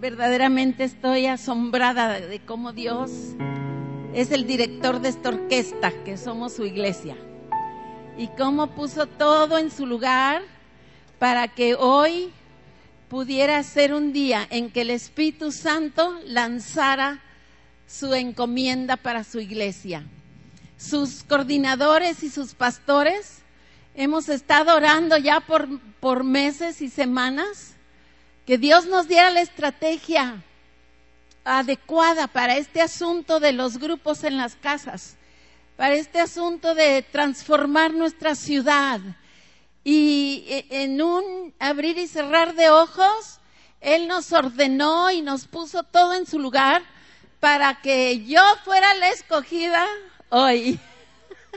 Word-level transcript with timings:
verdaderamente 0.00 0.84
estoy 0.84 1.26
asombrada 1.26 2.20
de 2.20 2.40
cómo 2.40 2.72
Dios 2.72 3.10
es 4.14 4.30
el 4.30 4.46
director 4.46 5.00
de 5.00 5.08
esta 5.08 5.30
orquesta 5.30 5.92
que 6.04 6.16
somos 6.16 6.54
su 6.54 6.64
iglesia 6.64 7.16
y 8.18 8.28
cómo 8.28 8.68
puso 8.68 9.06
todo 9.06 9.58
en 9.58 9.70
su 9.70 9.86
lugar 9.86 10.42
para 11.18 11.48
que 11.48 11.74
hoy 11.74 12.30
pudiera 13.08 13.62
ser 13.62 13.94
un 13.94 14.12
día 14.12 14.46
en 14.50 14.70
que 14.70 14.82
el 14.82 14.90
Espíritu 14.90 15.50
Santo 15.50 16.18
lanzara 16.24 17.22
su 17.86 18.12
encomienda 18.14 18.96
para 18.96 19.24
su 19.24 19.40
iglesia. 19.40 20.04
Sus 20.76 21.22
coordinadores 21.22 22.22
y 22.22 22.28
sus 22.28 22.54
pastores 22.54 23.38
hemos 23.94 24.28
estado 24.28 24.76
orando 24.76 25.16
ya 25.16 25.40
por, 25.40 25.80
por 26.00 26.24
meses 26.24 26.82
y 26.82 26.90
semanas 26.90 27.75
que 28.46 28.58
Dios 28.58 28.86
nos 28.86 29.08
diera 29.08 29.30
la 29.30 29.40
estrategia 29.40 30.40
adecuada 31.44 32.28
para 32.28 32.56
este 32.56 32.80
asunto 32.80 33.40
de 33.40 33.52
los 33.52 33.78
grupos 33.78 34.22
en 34.22 34.36
las 34.36 34.54
casas, 34.54 35.16
para 35.76 35.94
este 35.94 36.20
asunto 36.20 36.74
de 36.74 37.02
transformar 37.02 37.92
nuestra 37.92 38.36
ciudad. 38.36 39.00
Y 39.82 40.44
e, 40.48 40.66
en 40.82 41.02
un 41.02 41.54
abrir 41.58 41.98
y 41.98 42.06
cerrar 42.06 42.54
de 42.54 42.70
ojos, 42.70 43.40
Él 43.80 44.06
nos 44.06 44.32
ordenó 44.32 45.10
y 45.10 45.22
nos 45.22 45.46
puso 45.46 45.82
todo 45.82 46.14
en 46.14 46.26
su 46.26 46.38
lugar 46.38 46.82
para 47.40 47.80
que 47.80 48.24
yo 48.24 48.42
fuera 48.64 48.94
la 48.94 49.08
escogida 49.10 49.86
hoy, 50.28 50.78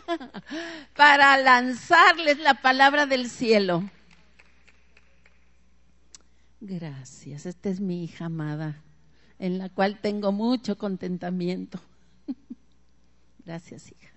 para 0.96 1.38
lanzarles 1.38 2.40
la 2.40 2.56
palabra 2.56 3.06
del 3.06 3.30
cielo. 3.30 3.84
Gracias, 6.62 7.46
esta 7.46 7.70
es 7.70 7.80
mi 7.80 8.04
hija 8.04 8.26
amada, 8.26 8.82
en 9.38 9.58
la 9.58 9.70
cual 9.70 10.02
tengo 10.02 10.34
mucho 10.34 10.78
contentamiento. 10.78 11.80
Gracias, 13.46 13.90
hija. 13.92 14.10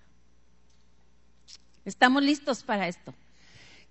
Estamos 1.85 2.21
listos 2.21 2.63
para 2.63 2.89
esto. 2.89 3.13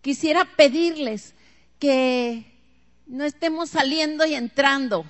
Quisiera 0.03 0.45
pedirles 0.45 1.35
que 1.79 2.45
no 3.07 3.25
estemos 3.25 3.71
saliendo 3.71 4.27
y 4.27 4.35
entrando, 4.35 5.07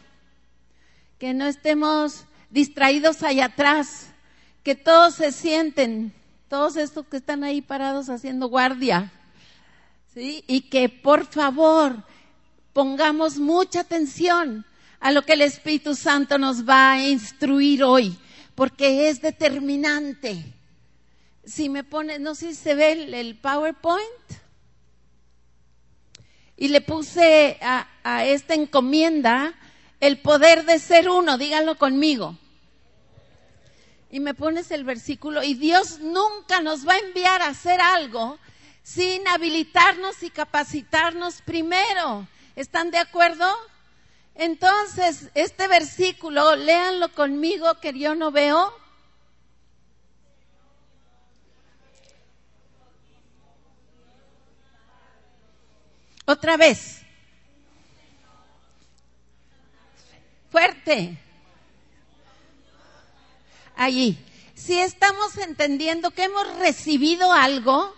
que 1.18 1.34
no 1.34 1.46
estemos 1.46 2.27
distraídos 2.50 3.24
allá 3.24 3.46
atrás, 3.46 4.12
que 4.62 4.77
todos 4.77 5.16
se 5.16 5.32
sienten, 5.32 6.12
todos 6.48 6.77
estos 6.77 7.06
que 7.06 7.16
están 7.16 7.42
ahí 7.42 7.60
parados 7.60 8.08
haciendo 8.08 8.48
guardia, 8.48 9.12
¿sí? 10.14 10.44
Y 10.46 10.62
que 10.62 10.88
por 10.88 11.27
favor 11.27 12.04
pongamos 12.72 13.38
mucha 13.38 13.80
atención 13.80 14.64
a 15.00 15.10
lo 15.10 15.22
que 15.22 15.32
el 15.32 15.42
Espíritu 15.42 15.94
Santo 15.94 16.38
nos 16.38 16.66
va 16.68 16.92
a 16.92 17.08
instruir 17.08 17.82
hoy, 17.82 18.16
porque 18.54 19.08
es 19.08 19.20
determinante. 19.20 20.44
Si 21.44 21.68
me 21.68 21.82
pone, 21.82 22.18
no 22.18 22.34
sé 22.34 22.50
si 22.50 22.54
se 22.54 22.74
ve 22.74 22.92
el, 22.92 23.36
PowerPoint. 23.38 24.06
Y 26.56 26.68
le 26.68 26.80
puse 26.80 27.58
a, 27.60 27.88
a 28.04 28.24
esta 28.24 28.54
encomienda 28.54 29.54
el 29.98 30.20
poder 30.20 30.64
de 30.64 30.78
ser 30.78 31.08
uno, 31.08 31.36
díganlo 31.36 31.76
conmigo. 31.76 32.38
Y 34.10 34.20
me 34.20 34.34
pones 34.34 34.70
el 34.70 34.84
versículo, 34.84 35.42
y 35.42 35.54
Dios 35.54 35.98
nunca 35.98 36.60
nos 36.60 36.86
va 36.86 36.92
a 36.92 36.98
enviar 36.98 37.42
a 37.42 37.48
hacer 37.48 37.80
algo 37.80 38.38
sin 38.84 39.26
habilitarnos 39.26 40.22
y 40.22 40.30
capacitarnos 40.30 41.42
primero. 41.42 42.28
¿Están 42.55 42.91
de 42.91 42.98
acuerdo? 42.98 43.47
Entonces, 44.34 45.31
este 45.34 45.69
versículo, 45.69 46.56
léanlo 46.56 47.12
conmigo 47.14 47.81
que 47.81 47.98
yo 47.98 48.14
no 48.14 48.31
veo. 48.31 48.75
Otra 56.27 56.57
vez. 56.57 57.02
Fuerte. 60.51 61.18
Allí. 63.77 64.18
Si 64.55 64.79
estamos 64.79 65.39
entendiendo 65.39 66.11
que 66.12 66.24
hemos 66.24 66.57
recibido 66.58 67.33
algo, 67.33 67.96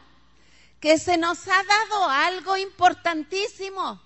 que 0.80 0.98
se 0.98 1.18
nos 1.18 1.46
ha 1.48 1.62
dado 1.64 2.08
algo 2.08 2.56
importantísimo 2.56 4.03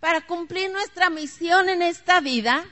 para 0.00 0.26
cumplir 0.26 0.70
nuestra 0.70 1.10
misión 1.10 1.68
en 1.68 1.82
esta 1.82 2.20
vida. 2.20 2.64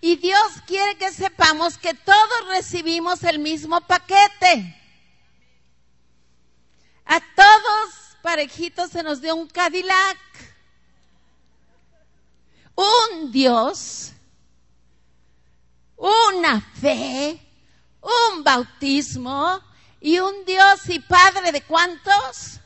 Y 0.00 0.16
Dios 0.16 0.52
quiere 0.66 0.96
que 0.96 1.12
sepamos 1.12 1.78
que 1.78 1.94
todos 1.94 2.48
recibimos 2.48 3.22
el 3.24 3.38
mismo 3.38 3.80
paquete. 3.80 4.80
A 7.06 7.20
todos 7.20 8.16
parejitos 8.22 8.90
se 8.90 9.02
nos 9.02 9.20
dio 9.20 9.34
un 9.34 9.48
Cadillac. 9.48 10.18
Un 12.76 13.30
Dios, 13.30 14.12
una 15.96 16.60
fe, 16.60 17.40
un 18.00 18.42
bautismo 18.42 19.60
y 20.00 20.18
un 20.18 20.44
Dios 20.44 20.88
y 20.88 20.98
Padre 20.98 21.52
de 21.52 21.62
cuántos? 21.62 22.58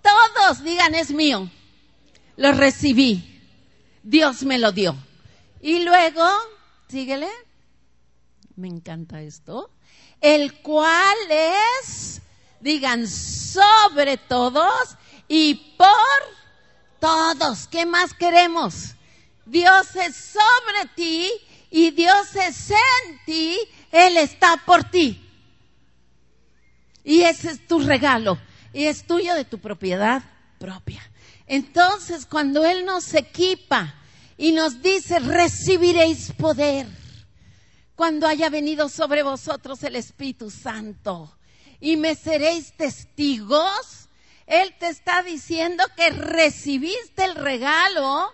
Todos 0.00 0.64
digan 0.64 0.94
es 0.94 1.10
mío 1.10 1.50
lo 2.36 2.52
recibí. 2.52 3.40
Dios 4.02 4.42
me 4.42 4.58
lo 4.58 4.72
dio. 4.72 4.96
Y 5.60 5.82
luego, 5.84 6.24
síguele, 6.88 7.28
me 8.56 8.68
encanta 8.68 9.20
esto, 9.22 9.70
el 10.20 10.54
cual 10.60 11.16
es, 11.80 12.20
digan, 12.60 13.06
sobre 13.06 14.16
todos 14.16 14.96
y 15.28 15.54
por 15.76 15.86
todos. 17.00 17.66
¿Qué 17.68 17.84
más 17.84 18.14
queremos? 18.14 18.94
Dios 19.44 19.94
es 19.96 20.16
sobre 20.16 20.88
ti 20.94 21.30
y 21.70 21.90
Dios 21.90 22.34
es 22.36 22.70
en 22.70 23.24
ti, 23.24 23.58
Él 23.92 24.16
está 24.16 24.62
por 24.64 24.84
ti. 24.84 25.22
Y 27.04 27.22
ese 27.22 27.50
es 27.50 27.66
tu 27.66 27.78
regalo 27.78 28.38
y 28.72 28.84
es 28.84 29.06
tuyo 29.06 29.34
de 29.34 29.44
tu 29.44 29.58
propiedad 29.58 30.22
propia. 30.58 31.02
Entonces, 31.46 32.26
cuando 32.26 32.64
Él 32.64 32.84
nos 32.84 33.14
equipa 33.14 33.94
y 34.36 34.52
nos 34.52 34.82
dice, 34.82 35.18
recibiréis 35.20 36.32
poder, 36.32 36.86
cuando 37.94 38.26
haya 38.26 38.50
venido 38.50 38.88
sobre 38.88 39.22
vosotros 39.22 39.82
el 39.82 39.96
Espíritu 39.96 40.50
Santo 40.50 41.36
y 41.80 41.96
me 41.96 42.14
seréis 42.14 42.72
testigos, 42.76 44.08
Él 44.46 44.74
te 44.78 44.88
está 44.88 45.22
diciendo 45.22 45.84
que 45.96 46.10
recibiste 46.10 47.24
el 47.24 47.34
regalo 47.36 48.30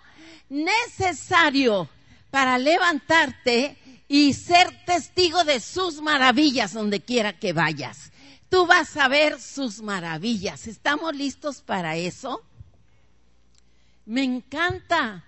necesario 0.49 1.89
para 2.31 2.59
levantarte 2.59 3.77
y 4.09 4.35
ser 4.35 4.85
testigo 4.85 5.45
de 5.45 5.61
sus 5.61 6.03
maravillas 6.03 6.73
donde 6.73 7.01
quiera 7.01 7.39
que 7.39 7.53
vayas. 7.53 8.11
Tú 8.49 8.67
vas 8.67 8.97
a 8.97 9.09
ver 9.09 9.41
sus 9.41 9.81
maravillas. 9.81 10.67
¿Estamos 10.67 11.15
listos 11.17 11.63
para 11.63 11.97
eso? 11.97 12.43
Me 14.05 14.23
encanta 14.23 15.25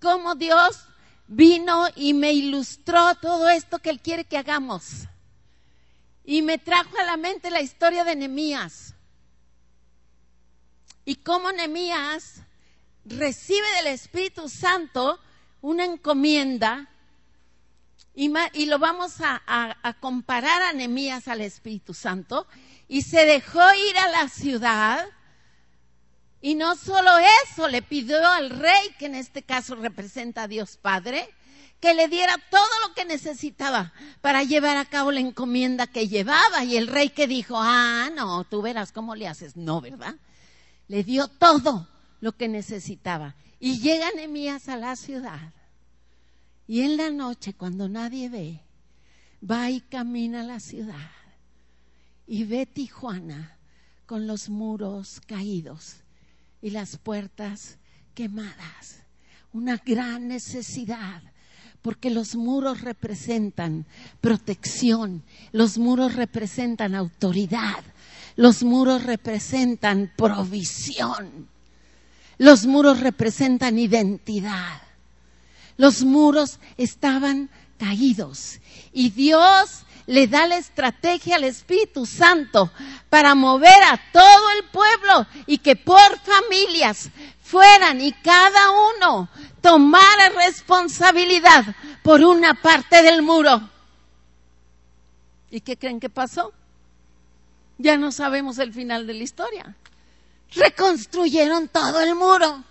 cómo 0.00 0.34
Dios 0.34 0.86
vino 1.26 1.86
y 1.94 2.14
me 2.14 2.32
ilustró 2.32 3.14
todo 3.16 3.48
esto 3.48 3.78
que 3.78 3.90
Él 3.90 4.00
quiere 4.00 4.24
que 4.24 4.38
hagamos. 4.38 5.06
Y 6.24 6.42
me 6.42 6.58
trajo 6.58 6.98
a 6.98 7.04
la 7.04 7.16
mente 7.16 7.50
la 7.50 7.60
historia 7.60 8.04
de 8.04 8.16
Nehemías. 8.16 8.94
Y 11.04 11.16
cómo 11.16 11.52
Nehemías 11.52 12.42
recibe 13.04 13.66
del 13.76 13.88
Espíritu 13.88 14.48
Santo 14.48 15.18
una 15.60 15.84
encomienda 15.84 16.88
y, 18.14 18.66
lo 18.66 18.78
vamos 18.78 19.20
a, 19.20 19.40
a, 19.46 19.94
comparar 19.94 20.62
a 20.62 20.72
Nehemías 20.72 21.28
al 21.28 21.40
Espíritu 21.40 21.94
Santo 21.94 22.46
y 22.88 23.02
se 23.02 23.24
dejó 23.24 23.60
ir 23.88 23.98
a 23.98 24.08
la 24.08 24.28
ciudad 24.28 25.08
y 26.42 26.54
no 26.54 26.74
solo 26.74 27.10
eso, 27.44 27.68
le 27.68 27.82
pidió 27.82 28.26
al 28.26 28.50
rey, 28.50 28.94
que 28.98 29.06
en 29.06 29.14
este 29.14 29.42
caso 29.42 29.74
representa 29.74 30.44
a 30.44 30.48
Dios 30.48 30.78
Padre, 30.78 31.28
que 31.80 31.92
le 31.92 32.08
diera 32.08 32.34
todo 32.50 32.68
lo 32.86 32.94
que 32.94 33.04
necesitaba 33.04 33.92
para 34.20 34.42
llevar 34.42 34.78
a 34.78 34.86
cabo 34.86 35.12
la 35.12 35.20
encomienda 35.20 35.86
que 35.86 36.08
llevaba. 36.08 36.64
Y 36.64 36.76
el 36.76 36.86
rey 36.86 37.10
que 37.10 37.26
dijo, 37.26 37.56
ah, 37.58 38.10
no, 38.14 38.44
tú 38.44 38.62
verás 38.62 38.92
cómo 38.92 39.14
le 39.14 39.28
haces. 39.28 39.56
No, 39.56 39.82
¿verdad? 39.82 40.14
Le 40.88 41.04
dio 41.04 41.28
todo 41.28 41.88
lo 42.20 42.32
que 42.32 42.48
necesitaba. 42.48 43.34
Y 43.58 43.80
llega 43.80 44.10
Nehemías 44.12 44.68
a 44.70 44.76
la 44.76 44.96
ciudad. 44.96 45.52
Y 46.66 46.82
en 46.82 46.96
la 46.96 47.10
noche, 47.10 47.52
cuando 47.52 47.88
nadie 47.88 48.30
ve, 48.30 48.60
va 49.48 49.70
y 49.70 49.80
camina 49.80 50.40
a 50.40 50.44
la 50.44 50.60
ciudad. 50.60 51.10
Y 52.26 52.44
ve 52.44 52.64
Tijuana 52.64 53.58
con 54.06 54.26
los 54.26 54.48
muros 54.48 55.20
caídos 55.26 55.99
y 56.62 56.70
las 56.70 56.96
puertas 56.96 57.78
quemadas. 58.14 58.98
una 59.52 59.78
gran 59.84 60.28
necesidad, 60.28 61.22
porque 61.82 62.08
los 62.08 62.36
muros 62.36 62.82
representan 62.82 63.84
protección, 64.20 65.24
los 65.50 65.76
muros 65.76 66.14
representan 66.14 66.94
autoridad, 66.94 67.82
los 68.36 68.62
muros 68.62 69.02
representan 69.02 70.12
provisión, 70.16 71.48
los 72.38 72.64
muros 72.64 73.00
representan 73.00 73.78
identidad. 73.78 74.80
Los 75.76 76.04
muros 76.04 76.58
estaban 76.76 77.48
caídos 77.78 78.60
y 78.92 79.08
Dios 79.08 79.84
le 80.06 80.26
da 80.26 80.46
la 80.46 80.56
estrategia 80.56 81.36
al 81.36 81.44
Espíritu 81.44 82.06
Santo 82.06 82.70
para 83.08 83.34
mover 83.34 83.82
a 83.84 84.00
todo 84.12 84.50
el 84.58 84.64
pueblo 84.64 85.26
y 85.46 85.58
que 85.58 85.76
por 85.76 86.18
familias 86.20 87.10
fueran 87.42 88.00
y 88.00 88.12
cada 88.12 88.70
uno 88.96 89.28
tomara 89.60 90.28
responsabilidad 90.30 91.64
por 92.02 92.22
una 92.22 92.54
parte 92.54 93.02
del 93.02 93.22
muro. 93.22 93.68
¿Y 95.50 95.60
qué 95.60 95.76
creen 95.76 96.00
que 96.00 96.08
pasó? 96.08 96.52
Ya 97.78 97.96
no 97.96 98.12
sabemos 98.12 98.58
el 98.58 98.72
final 98.72 99.06
de 99.06 99.14
la 99.14 99.22
historia. 99.22 99.74
Reconstruyeron 100.52 101.68
todo 101.68 102.00
el 102.00 102.14
muro. 102.14 102.62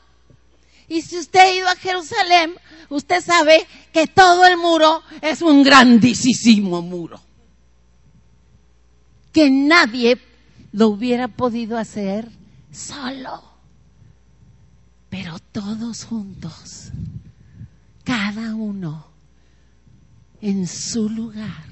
Y 0.89 1.03
si 1.03 1.17
usted 1.19 1.39
ha 1.39 1.53
ido 1.53 1.67
a 1.67 1.75
Jerusalén, 1.75 2.55
usted 2.89 3.23
sabe 3.23 3.65
que 3.93 4.07
todo 4.07 4.45
el 4.45 4.57
muro 4.57 5.03
es 5.21 5.41
un 5.43 5.63
grandísimo 5.63 6.81
muro. 6.81 7.21
Que 9.31 9.51
nadie 9.51 10.19
lo 10.71 10.87
hubiera 10.87 11.27
podido 11.27 11.77
hacer 11.77 12.29
solo. 12.71 13.43
Pero 15.09 15.37
todos 15.51 16.05
juntos, 16.05 16.89
cada 18.03 18.55
uno 18.55 19.05
en 20.41 20.67
su 20.67 21.07
lugar, 21.07 21.65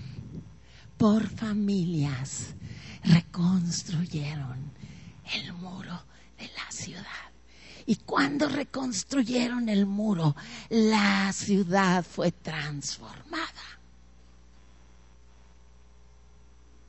por 0.98 1.28
familias, 1.28 2.54
reconstruyeron 3.04 4.72
el 5.34 5.54
muro 5.54 6.04
de 6.38 6.48
la 6.48 6.72
ciudad. 6.72 7.27
Y 7.88 7.96
cuando 7.96 8.50
reconstruyeron 8.50 9.70
el 9.70 9.86
muro, 9.86 10.36
la 10.70 11.32
ciudad 11.32 12.06
fue 12.06 12.34
transformada. 12.34 13.48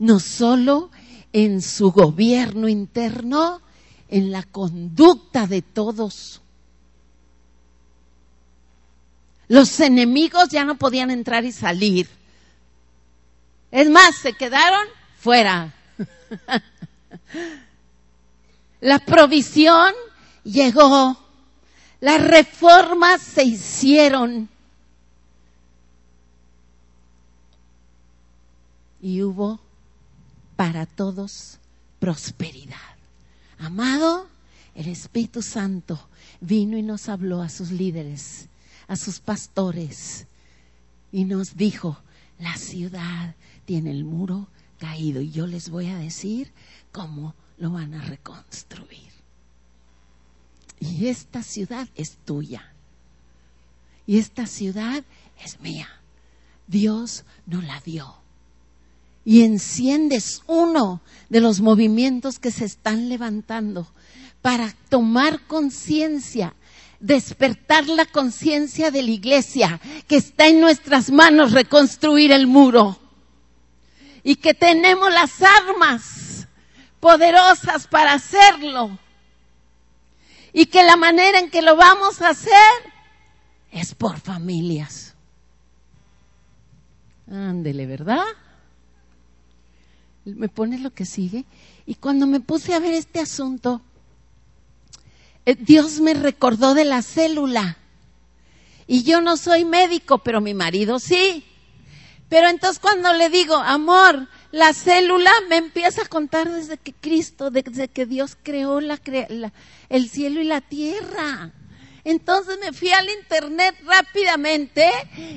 No 0.00 0.18
solo 0.18 0.90
en 1.32 1.62
su 1.62 1.92
gobierno 1.92 2.66
interno, 2.68 3.62
en 4.08 4.32
la 4.32 4.42
conducta 4.42 5.46
de 5.46 5.62
todos. 5.62 6.40
Los 9.46 9.78
enemigos 9.78 10.48
ya 10.48 10.64
no 10.64 10.76
podían 10.78 11.12
entrar 11.12 11.44
y 11.44 11.52
salir. 11.52 12.08
Es 13.70 13.88
más, 13.88 14.16
se 14.16 14.32
quedaron 14.32 14.84
fuera. 15.16 15.72
La 18.80 18.98
provisión 18.98 19.92
llegó, 20.44 21.17
las 22.00 22.23
reformas 22.23 23.20
se 23.20 23.44
hicieron 23.44 24.49
y 29.00 29.23
hubo 29.23 29.61
para 30.56 30.87
todos 30.87 31.58
prosperidad. 31.99 32.76
Amado, 33.58 34.29
el 34.75 34.88
Espíritu 34.88 35.43
Santo 35.43 36.08
vino 36.41 36.76
y 36.76 36.82
nos 36.82 37.08
habló 37.08 37.43
a 37.43 37.49
sus 37.49 37.70
líderes, 37.70 38.49
a 38.87 38.96
sus 38.96 39.20
pastores, 39.20 40.26
y 41.11 41.25
nos 41.25 41.56
dijo, 41.56 41.99
la 42.38 42.56
ciudad 42.56 43.34
tiene 43.64 43.91
el 43.91 44.05
muro 44.05 44.49
caído 44.79 45.20
y 45.20 45.31
yo 45.31 45.46
les 45.46 45.70
voy 45.70 45.88
a 45.88 45.99
decir 45.99 46.52
cómo 46.93 47.34
lo 47.58 47.73
van 47.73 47.94
a 47.94 48.02
reconstruir. 48.02 49.07
Y 50.80 51.08
esta 51.08 51.42
ciudad 51.42 51.88
es 51.94 52.16
tuya. 52.25 52.72
Y 54.06 54.19
esta 54.19 54.46
ciudad 54.46 55.04
es 55.44 55.60
mía. 55.60 55.88
Dios 56.66 57.25
nos 57.46 57.64
la 57.64 57.80
dio. 57.80 58.14
Y 59.25 59.42
enciendes 59.42 60.42
uno 60.46 61.02
de 61.28 61.40
los 61.40 61.60
movimientos 61.60 62.38
que 62.38 62.50
se 62.50 62.64
están 62.64 63.08
levantando 63.08 63.86
para 64.40 64.72
tomar 64.88 65.42
conciencia, 65.46 66.54
despertar 67.00 67.86
la 67.88 68.06
conciencia 68.06 68.90
de 68.90 69.02
la 69.02 69.10
iglesia, 69.10 69.81
que 70.06 70.16
está 70.16 70.46
en 70.46 70.60
nuestras 70.60 71.10
manos 71.10 71.52
reconstruir 71.52 72.32
el 72.32 72.46
muro. 72.46 72.98
Y 74.22 74.36
que 74.36 74.54
tenemos 74.54 75.12
las 75.12 75.42
armas 75.42 76.46
poderosas 77.00 77.86
para 77.86 78.14
hacerlo 78.14 78.98
y 80.52 80.66
que 80.66 80.82
la 80.82 80.96
manera 80.96 81.38
en 81.38 81.50
que 81.50 81.62
lo 81.62 81.76
vamos 81.76 82.22
a 82.22 82.30
hacer 82.30 82.52
es 83.70 83.94
por 83.94 84.18
familias. 84.18 85.14
Ándele, 87.30 87.86
¿verdad? 87.86 88.24
Me 90.24 90.48
pone 90.48 90.78
lo 90.78 90.92
que 90.92 91.04
sigue. 91.04 91.44
Y 91.86 91.94
cuando 91.96 92.26
me 92.26 92.40
puse 92.40 92.74
a 92.74 92.78
ver 92.78 92.94
este 92.94 93.20
asunto, 93.20 93.82
eh, 95.46 95.56
Dios 95.58 96.00
me 96.00 96.14
recordó 96.14 96.74
de 96.74 96.84
la 96.84 97.02
célula. 97.02 97.76
Y 98.86 99.02
yo 99.02 99.20
no 99.20 99.36
soy 99.36 99.64
médico, 99.64 100.18
pero 100.18 100.40
mi 100.40 100.54
marido 100.54 100.98
sí. 100.98 101.44
Pero 102.28 102.48
entonces 102.48 102.78
cuando 102.78 103.12
le 103.12 103.30
digo, 103.30 103.56
amor, 103.56 104.28
la 104.50 104.72
célula 104.72 105.32
me 105.48 105.56
empieza 105.56 106.02
a 106.02 106.06
contar 106.06 106.50
desde 106.50 106.78
que 106.78 106.94
Cristo, 106.94 107.50
desde 107.50 107.88
que 107.88 108.06
Dios 108.06 108.36
creó 108.42 108.78
el 108.78 110.10
cielo 110.10 110.40
y 110.40 110.44
la 110.44 110.60
tierra. 110.60 111.52
Entonces 112.04 112.58
me 112.58 112.72
fui 112.72 112.90
al 112.90 113.08
internet 113.10 113.74
rápidamente 113.84 114.90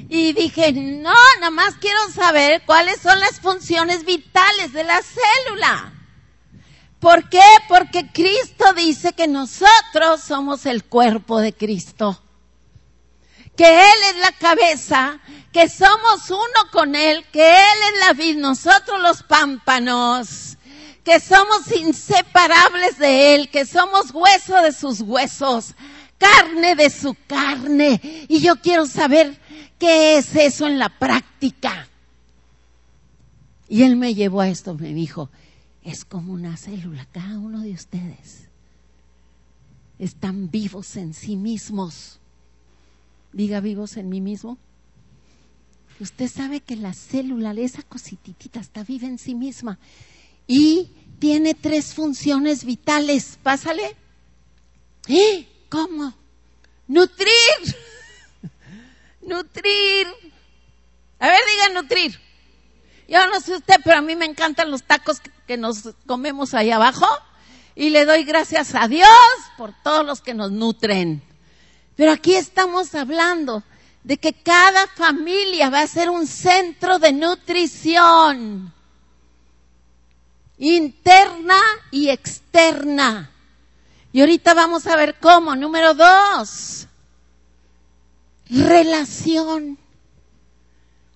y 0.09 0.31
dije, 0.31 0.71
no, 0.71 1.13
nada 1.39 1.49
más 1.49 1.75
quiero 1.75 1.99
saber 2.13 2.61
cuáles 2.65 3.01
son 3.01 3.19
las 3.19 3.41
funciones 3.41 4.05
vitales 4.05 4.71
de 4.71 4.85
la 4.85 5.01
célula. 5.01 5.93
¿Por 6.99 7.27
qué? 7.29 7.41
Porque 7.67 8.09
Cristo 8.13 8.73
dice 8.73 9.11
que 9.13 9.27
nosotros 9.27 10.21
somos 10.25 10.65
el 10.65 10.85
cuerpo 10.85 11.39
de 11.39 11.51
Cristo. 11.51 12.21
Que 13.61 13.69
Él 13.69 13.99
es 14.09 14.17
la 14.21 14.31
cabeza 14.31 15.19
que 15.51 15.69
somos 15.69 16.31
uno 16.31 16.71
con 16.71 16.95
Él, 16.95 17.23
que 17.31 17.47
Él 17.47 17.77
es 17.93 17.99
la 17.99 18.13
vid, 18.13 18.37
nosotros 18.37 18.99
los 18.99 19.21
pámpanos, 19.21 20.57
que 21.03 21.19
somos 21.19 21.71
inseparables 21.71 22.97
de 22.97 23.35
Él, 23.35 23.51
que 23.51 23.67
somos 23.67 24.15
hueso 24.15 24.59
de 24.63 24.71
sus 24.71 25.01
huesos, 25.01 25.75
carne 26.17 26.75
de 26.75 26.89
su 26.89 27.15
carne. 27.27 28.01
Y 28.27 28.39
yo 28.39 28.55
quiero 28.55 28.87
saber 28.87 29.39
qué 29.77 30.17
es 30.17 30.35
eso 30.35 30.65
en 30.65 30.79
la 30.79 30.89
práctica. 30.89 31.87
Y 33.69 33.83
Él 33.83 33.95
me 33.95 34.15
llevó 34.15 34.41
a 34.41 34.49
esto, 34.49 34.73
me 34.73 34.91
dijo, 34.91 35.29
es 35.83 36.03
como 36.03 36.33
una 36.33 36.57
célula, 36.57 37.05
cada 37.11 37.37
uno 37.37 37.61
de 37.61 37.73
ustedes. 37.73 38.47
Están 39.99 40.49
vivos 40.49 40.95
en 40.95 41.13
sí 41.13 41.35
mismos. 41.35 42.20
Diga 43.33 43.59
vivos 43.59 43.97
en 43.97 44.09
mí 44.09 44.21
mismo. 44.21 44.57
Usted 45.99 46.29
sabe 46.29 46.61
que 46.61 46.75
la 46.75 46.93
célula, 46.93 47.51
esa 47.51 47.83
cosititita, 47.83 48.59
está 48.59 48.83
viva 48.83 49.07
en 49.07 49.19
sí 49.19 49.35
misma 49.35 49.77
y 50.47 50.89
tiene 51.19 51.53
tres 51.53 51.93
funciones 51.93 52.65
vitales. 52.65 53.37
Pásale. 53.43 53.95
¿Eh? 55.07 55.47
¿Cómo? 55.69 56.13
Nutrir. 56.87 57.31
nutrir. 59.21 60.07
A 61.19 61.27
ver, 61.27 61.39
diga 61.51 61.81
nutrir. 61.81 62.19
Yo 63.07 63.27
no 63.27 63.39
sé 63.39 63.55
usted, 63.55 63.75
pero 63.83 63.97
a 63.97 64.01
mí 64.01 64.15
me 64.15 64.25
encantan 64.25 64.71
los 64.71 64.83
tacos 64.83 65.21
que 65.45 65.57
nos 65.57 65.93
comemos 66.07 66.53
ahí 66.53 66.71
abajo 66.71 67.05
y 67.75 67.89
le 67.89 68.05
doy 68.05 68.23
gracias 68.23 68.73
a 68.73 68.87
Dios 68.87 69.07
por 69.57 69.73
todos 69.83 70.05
los 70.05 70.21
que 70.21 70.33
nos 70.33 70.51
nutren. 70.51 71.21
Pero 72.01 72.13
aquí 72.13 72.33
estamos 72.33 72.95
hablando 72.95 73.61
de 74.03 74.17
que 74.17 74.33
cada 74.33 74.87
familia 74.87 75.69
va 75.69 75.81
a 75.81 75.87
ser 75.87 76.09
un 76.09 76.25
centro 76.25 76.97
de 76.97 77.13
nutrición 77.13 78.73
interna 80.57 81.59
y 81.91 82.09
externa. 82.09 83.29
Y 84.11 84.21
ahorita 84.21 84.55
vamos 84.55 84.87
a 84.87 84.95
ver 84.95 85.19
cómo. 85.19 85.55
Número 85.55 85.93
dos, 85.93 86.87
relación. 88.49 89.77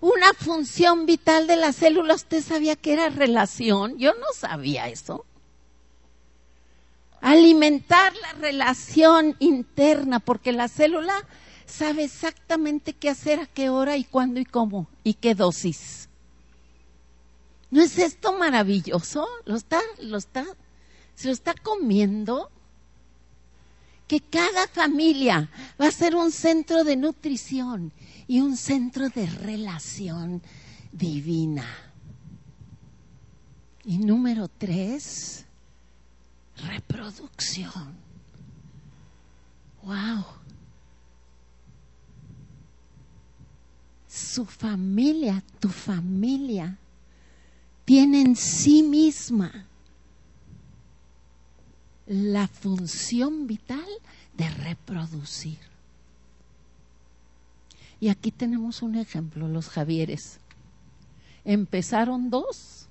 Una 0.01 0.35
función 0.35 1.07
vital 1.07 1.47
de 1.47 1.55
la 1.55 1.73
célula, 1.73 2.13
¿usted 2.13 2.43
sabía 2.43 2.75
que 2.75 2.93
era 2.93 3.09
relación? 3.09 3.97
Yo 3.97 4.13
no 4.13 4.27
sabía 4.35 4.87
eso. 4.87 5.25
Alimentar 7.25 8.13
la 8.17 8.33
relación 8.33 9.35
interna, 9.39 10.19
porque 10.19 10.51
la 10.51 10.67
célula 10.67 11.15
sabe 11.65 12.03
exactamente 12.03 12.93
qué 12.93 13.09
hacer, 13.09 13.39
a 13.39 13.47
qué 13.47 13.69
hora 13.69 13.97
y 13.97 14.03
cuándo 14.03 14.39
y 14.39 14.45
cómo 14.45 14.87
y 15.03 15.15
qué 15.15 15.33
dosis. 15.33 16.07
¿No 17.71 17.81
es 17.81 17.97
esto 17.97 18.37
maravilloso? 18.37 19.27
¿Lo 19.45 19.55
está, 19.55 19.81
lo 20.01 20.17
está, 20.17 20.45
se 21.15 21.25
lo 21.25 21.33
está 21.33 21.55
comiendo? 21.55 22.51
Que 24.07 24.19
cada 24.19 24.67
familia 24.67 25.49
va 25.81 25.87
a 25.87 25.91
ser 25.91 26.15
un 26.15 26.31
centro 26.31 26.83
de 26.83 26.95
nutrición 26.95 27.91
y 28.27 28.41
un 28.41 28.55
centro 28.55 29.09
de 29.09 29.25
relación 29.25 30.43
divina. 30.91 31.65
Y 33.83 33.97
número 33.97 34.47
tres, 34.47 35.44
reproducción. 36.57 37.95
Wow. 39.83 40.25
Su 44.07 44.45
familia, 44.45 45.43
tu 45.59 45.69
familia, 45.69 46.77
tiene 47.83 48.21
en 48.21 48.35
sí 48.35 48.81
misma 48.81 49.67
la 52.07 52.47
función 52.47 53.47
vital 53.47 53.85
de 54.37 54.49
reproducir. 54.49 55.59
Y 57.99 58.09
aquí 58.09 58.31
tenemos 58.31 58.81
un 58.81 58.95
ejemplo, 58.95 59.47
los 59.47 59.69
Javieres. 59.69 60.39
Empezaron 61.43 62.29
dos 62.29 62.84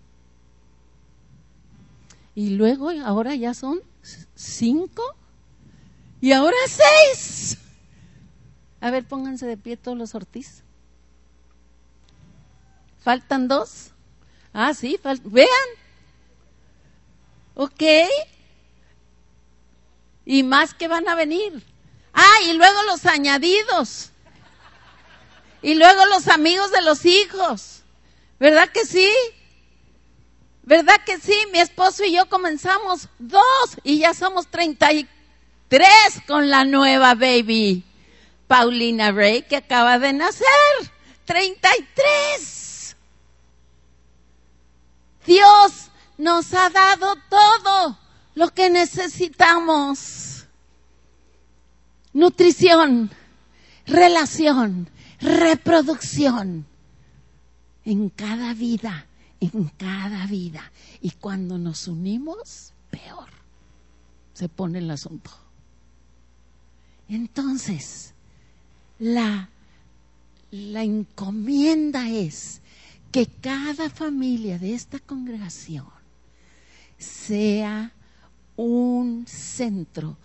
y 2.34 2.50
luego 2.50 2.90
ahora 3.04 3.34
ya 3.34 3.54
son 3.54 3.80
cinco 4.34 5.02
y 6.20 6.32
ahora 6.32 6.56
seis. 6.66 7.58
A 8.80 8.90
ver, 8.90 9.04
pónganse 9.06 9.46
de 9.46 9.56
pie 9.56 9.76
todos 9.76 9.96
los 9.96 10.14
Ortiz. 10.14 10.62
¿Faltan 13.02 13.48
dos? 13.48 13.90
Ah, 14.52 14.72
sí, 14.74 14.98
vean. 15.24 15.48
Ok. 17.54 17.82
Y 20.24 20.42
más 20.42 20.74
que 20.74 20.88
van 20.88 21.08
a 21.08 21.14
venir. 21.14 21.62
Ah, 22.14 22.36
y 22.48 22.54
luego 22.54 22.82
los 22.84 23.04
añadidos. 23.06 24.10
Y 25.60 25.74
luego 25.74 26.06
los 26.06 26.28
amigos 26.28 26.70
de 26.72 26.82
los 26.82 27.04
hijos. 27.04 27.82
¿Verdad 28.38 28.68
que 28.70 28.84
sí? 28.84 29.10
¿Verdad 30.66 30.96
que 31.04 31.18
sí? 31.18 31.34
Mi 31.52 31.58
esposo 31.58 32.04
y 32.04 32.12
yo 32.12 32.26
comenzamos 32.28 33.08
dos 33.18 33.78
y 33.82 33.98
ya 33.98 34.14
somos 34.14 34.46
treinta 34.46 34.92
y 34.92 35.06
tres 35.68 36.22
con 36.26 36.48
la 36.48 36.64
nueva 36.64 37.14
baby. 37.14 37.84
Paulina 38.46 39.12
Ray 39.12 39.42
que 39.42 39.56
acaba 39.56 39.98
de 39.98 40.12
nacer. 40.14 40.46
Treinta 41.26 41.68
y 41.78 41.82
tres. 41.94 42.96
Dios 45.26 45.90
nos 46.18 46.52
ha 46.54 46.70
dado 46.70 47.14
todo 47.28 47.98
lo 48.34 48.48
que 48.50 48.70
necesitamos. 48.70 50.46
Nutrición, 52.12 53.10
relación, 53.86 54.88
reproducción 55.20 56.66
en 57.84 58.08
cada 58.08 58.54
vida, 58.54 59.06
en 59.52 59.64
cada 59.76 60.26
vida. 60.26 60.72
Y 61.00 61.10
cuando 61.10 61.58
nos 61.58 61.88
unimos, 61.88 62.72
peor 62.90 63.28
se 64.32 64.48
pone 64.48 64.78
el 64.78 64.90
asunto. 64.90 65.30
Entonces, 67.08 68.14
la, 68.98 69.48
la 70.50 70.82
encomienda 70.82 72.08
es 72.08 72.60
que 73.12 73.26
cada 73.26 73.90
familia 73.90 74.58
de 74.58 74.74
esta 74.74 74.98
congregación 74.98 75.86
sea 76.98 77.92
un 78.56 79.26
centro 79.26 80.16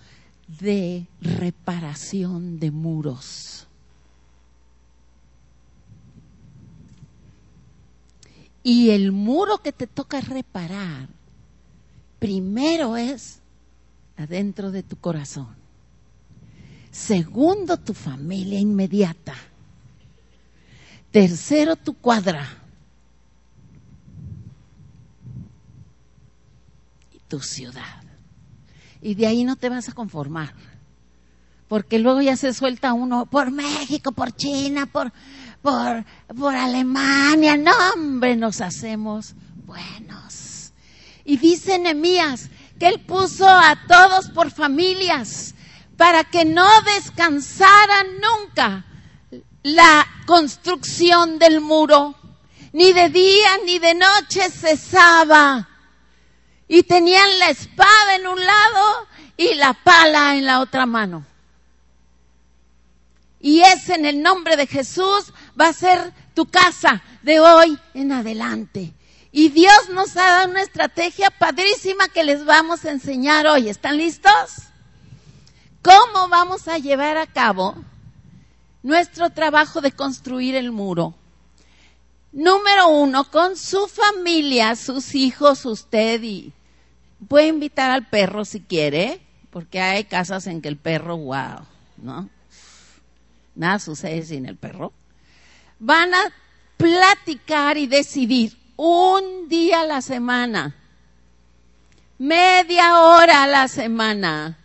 de 0.59 1.05
reparación 1.21 2.59
de 2.59 2.71
muros. 2.71 3.67
Y 8.63 8.89
el 8.89 9.11
muro 9.11 9.59
que 9.59 9.71
te 9.71 9.87
toca 9.87 10.21
reparar, 10.21 11.07
primero 12.19 12.97
es 12.97 13.39
adentro 14.17 14.71
de 14.71 14.83
tu 14.83 14.97
corazón. 14.97 15.55
Segundo, 16.91 17.77
tu 17.77 17.93
familia 17.93 18.59
inmediata. 18.59 19.35
Tercero, 21.11 21.75
tu 21.75 21.93
cuadra. 21.93 22.47
Y 27.13 27.19
tu 27.27 27.39
ciudad. 27.39 28.03
Y 29.01 29.15
de 29.15 29.27
ahí 29.27 29.43
no 29.43 29.55
te 29.55 29.69
vas 29.69 29.87
a 29.87 29.93
conformar. 29.93 30.53
Porque 31.69 31.99
luego 31.99 32.19
ya 32.21 32.35
se 32.35 32.53
suelta 32.53 32.93
uno 32.93 33.27
por 33.27 33.51
México, 33.51 34.11
por 34.11 34.35
China, 34.35 34.87
por, 34.87 35.13
por, 35.61 36.03
por 36.35 36.55
Alemania. 36.55 37.55
No, 37.55 37.71
hombre, 37.93 38.35
nos 38.35 38.59
hacemos 38.59 39.35
buenos. 39.65 40.73
Y 41.23 41.37
dice 41.37 41.77
Nehemías 41.77 42.49
que 42.79 42.87
él 42.87 43.01
puso 43.01 43.47
a 43.47 43.77
todos 43.87 44.31
por 44.31 44.49
familias 44.49 45.53
para 45.95 46.23
que 46.23 46.43
no 46.43 46.67
descansaran 46.95 48.07
nunca 48.19 48.85
la 49.61 50.07
construcción 50.25 51.37
del 51.37 51.61
muro. 51.61 52.15
Ni 52.73 52.93
de 52.93 53.09
día 53.09 53.49
ni 53.63 53.77
de 53.77 53.93
noche 53.93 54.49
cesaba. 54.49 55.69
Y 56.67 56.81
tenían 56.81 57.37
la 57.37 57.49
espada 57.49 58.15
en 58.15 58.27
un 58.27 58.43
lado 58.43 59.07
y 59.37 59.53
la 59.53 59.73
pala 59.73 60.35
en 60.35 60.45
la 60.45 60.61
otra 60.61 60.87
mano. 60.87 61.28
Y 63.39 63.61
ese 63.61 63.95
en 63.95 64.05
el 64.05 64.21
nombre 64.21 64.57
de 64.57 64.67
Jesús 64.67 65.33
va 65.59 65.69
a 65.69 65.73
ser 65.73 66.13
tu 66.33 66.45
casa 66.45 67.01
de 67.21 67.39
hoy 67.39 67.79
en 67.93 68.11
adelante. 68.11 68.93
Y 69.31 69.49
Dios 69.49 69.89
nos 69.93 70.17
ha 70.17 70.27
dado 70.27 70.51
una 70.51 70.61
estrategia 70.61 71.29
padrísima 71.29 72.09
que 72.09 72.23
les 72.23 72.45
vamos 72.45 72.83
a 72.83 72.91
enseñar 72.91 73.47
hoy. 73.47 73.69
¿Están 73.69 73.97
listos? 73.97 74.31
¿Cómo 75.81 76.27
vamos 76.27 76.67
a 76.67 76.77
llevar 76.77 77.17
a 77.17 77.27
cabo 77.27 77.75
nuestro 78.83 79.29
trabajo 79.29 79.81
de 79.81 79.91
construir 79.91 80.55
el 80.55 80.71
muro? 80.71 81.15
Número 82.31 82.89
uno, 82.89 83.23
con 83.31 83.55
su 83.55 83.87
familia, 83.87 84.75
sus 84.75 85.15
hijos, 85.15 85.65
usted 85.65 86.21
y 86.21 86.53
puede 87.27 87.47
invitar 87.47 87.91
al 87.91 88.07
perro 88.07 88.45
si 88.45 88.61
quiere, 88.61 89.21
porque 89.49 89.79
hay 89.81 90.03
casas 90.03 90.47
en 90.47 90.61
que 90.61 90.67
el 90.67 90.77
perro, 90.77 91.17
wow, 91.17 91.61
¿no? 91.97 92.29
Nada 93.59 93.77
sucede 93.79 94.23
sin 94.23 94.45
el 94.45 94.55
perro. 94.55 94.93
Van 95.79 96.13
a 96.13 96.31
platicar 96.77 97.77
y 97.77 97.87
decidir 97.87 98.57
un 98.77 99.49
día 99.49 99.81
a 99.81 99.85
la 99.85 100.01
semana, 100.01 100.77
media 102.17 103.01
hora 103.01 103.43
a 103.43 103.47
la 103.47 103.67
semana, 103.67 104.57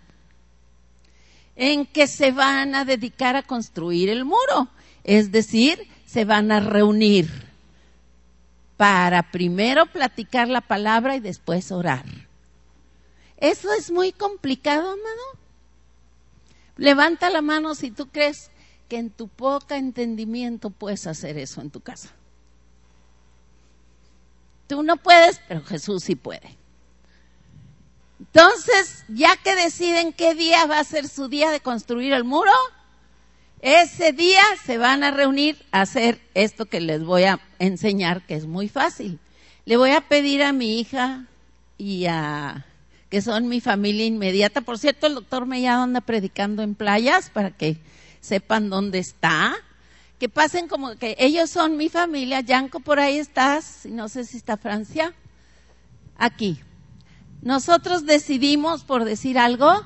en 1.56 1.86
que 1.86 2.06
se 2.06 2.30
van 2.30 2.76
a 2.76 2.84
dedicar 2.84 3.34
a 3.34 3.42
construir 3.42 4.10
el 4.10 4.24
muro. 4.24 4.68
Es 5.02 5.32
decir, 5.32 5.88
se 6.06 6.24
van 6.24 6.52
a 6.52 6.60
reunir 6.60 7.28
para 8.76 9.32
primero 9.32 9.86
platicar 9.86 10.46
la 10.46 10.60
palabra 10.60 11.16
y 11.16 11.20
después 11.20 11.72
orar. 11.72 12.04
¿Eso 13.38 13.72
es 13.72 13.90
muy 13.90 14.12
complicado, 14.12 14.82
amado? 14.82 15.44
Levanta 16.76 17.28
la 17.30 17.42
mano 17.42 17.74
si 17.74 17.90
tú 17.90 18.06
crees 18.06 18.52
que 18.88 18.98
en 18.98 19.10
tu 19.10 19.28
poca 19.28 19.76
entendimiento 19.76 20.70
puedes 20.70 21.06
hacer 21.06 21.38
eso 21.38 21.60
en 21.60 21.70
tu 21.70 21.80
casa. 21.80 22.10
Tú 24.66 24.82
no 24.82 24.96
puedes, 24.96 25.40
pero 25.48 25.62
Jesús 25.62 26.04
sí 26.04 26.16
puede. 26.16 26.56
Entonces, 28.18 29.04
ya 29.08 29.36
que 29.36 29.54
deciden 29.54 30.12
qué 30.12 30.34
día 30.34 30.66
va 30.66 30.78
a 30.78 30.84
ser 30.84 31.08
su 31.08 31.28
día 31.28 31.50
de 31.50 31.60
construir 31.60 32.12
el 32.12 32.24
muro, 32.24 32.52
ese 33.60 34.12
día 34.12 34.42
se 34.64 34.78
van 34.78 35.04
a 35.04 35.10
reunir 35.10 35.64
a 35.72 35.82
hacer 35.82 36.20
esto 36.34 36.66
que 36.66 36.80
les 36.80 37.02
voy 37.04 37.24
a 37.24 37.40
enseñar, 37.58 38.22
que 38.26 38.34
es 38.34 38.46
muy 38.46 38.68
fácil. 38.68 39.18
Le 39.64 39.76
voy 39.76 39.90
a 39.90 40.02
pedir 40.02 40.42
a 40.42 40.52
mi 40.52 40.78
hija 40.78 41.26
y 41.78 42.06
a 42.06 42.66
que 43.08 43.22
son 43.22 43.48
mi 43.48 43.60
familia 43.60 44.06
inmediata. 44.06 44.60
Por 44.60 44.78
cierto, 44.78 45.06
el 45.06 45.14
doctor 45.14 45.46
Mellado 45.46 45.82
anda 45.82 46.00
predicando 46.00 46.62
en 46.62 46.74
playas 46.74 47.30
para 47.30 47.50
que 47.50 47.78
sepan 48.24 48.70
dónde 48.70 48.98
está. 48.98 49.54
Que 50.18 50.28
pasen 50.28 50.68
como 50.68 50.96
que 50.96 51.16
ellos 51.18 51.50
son 51.50 51.76
mi 51.76 51.88
familia. 51.88 52.40
Yanko, 52.40 52.80
por 52.80 52.98
ahí 52.98 53.18
estás. 53.18 53.80
No 53.84 54.08
sé 54.08 54.24
si 54.24 54.36
está 54.36 54.56
Francia. 54.56 55.14
Aquí 56.16 56.60
nosotros 57.44 58.06
decidimos, 58.06 58.84
por 58.84 59.04
decir 59.04 59.38
algo, 59.38 59.84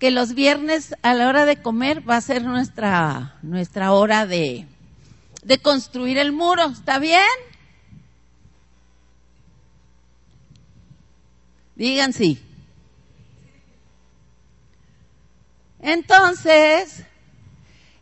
que 0.00 0.10
los 0.10 0.34
viernes 0.34 0.96
a 1.02 1.14
la 1.14 1.28
hora 1.28 1.46
de 1.46 1.62
comer 1.62 2.08
va 2.08 2.16
a 2.16 2.20
ser 2.20 2.42
nuestra, 2.42 3.38
nuestra 3.42 3.92
hora 3.92 4.26
de, 4.26 4.66
de 5.44 5.58
construir 5.58 6.18
el 6.18 6.32
muro. 6.32 6.64
¿Está 6.64 6.98
bien? 6.98 7.22
Digan 11.76 12.12
sí. 12.12 12.42
Entonces, 15.78 17.04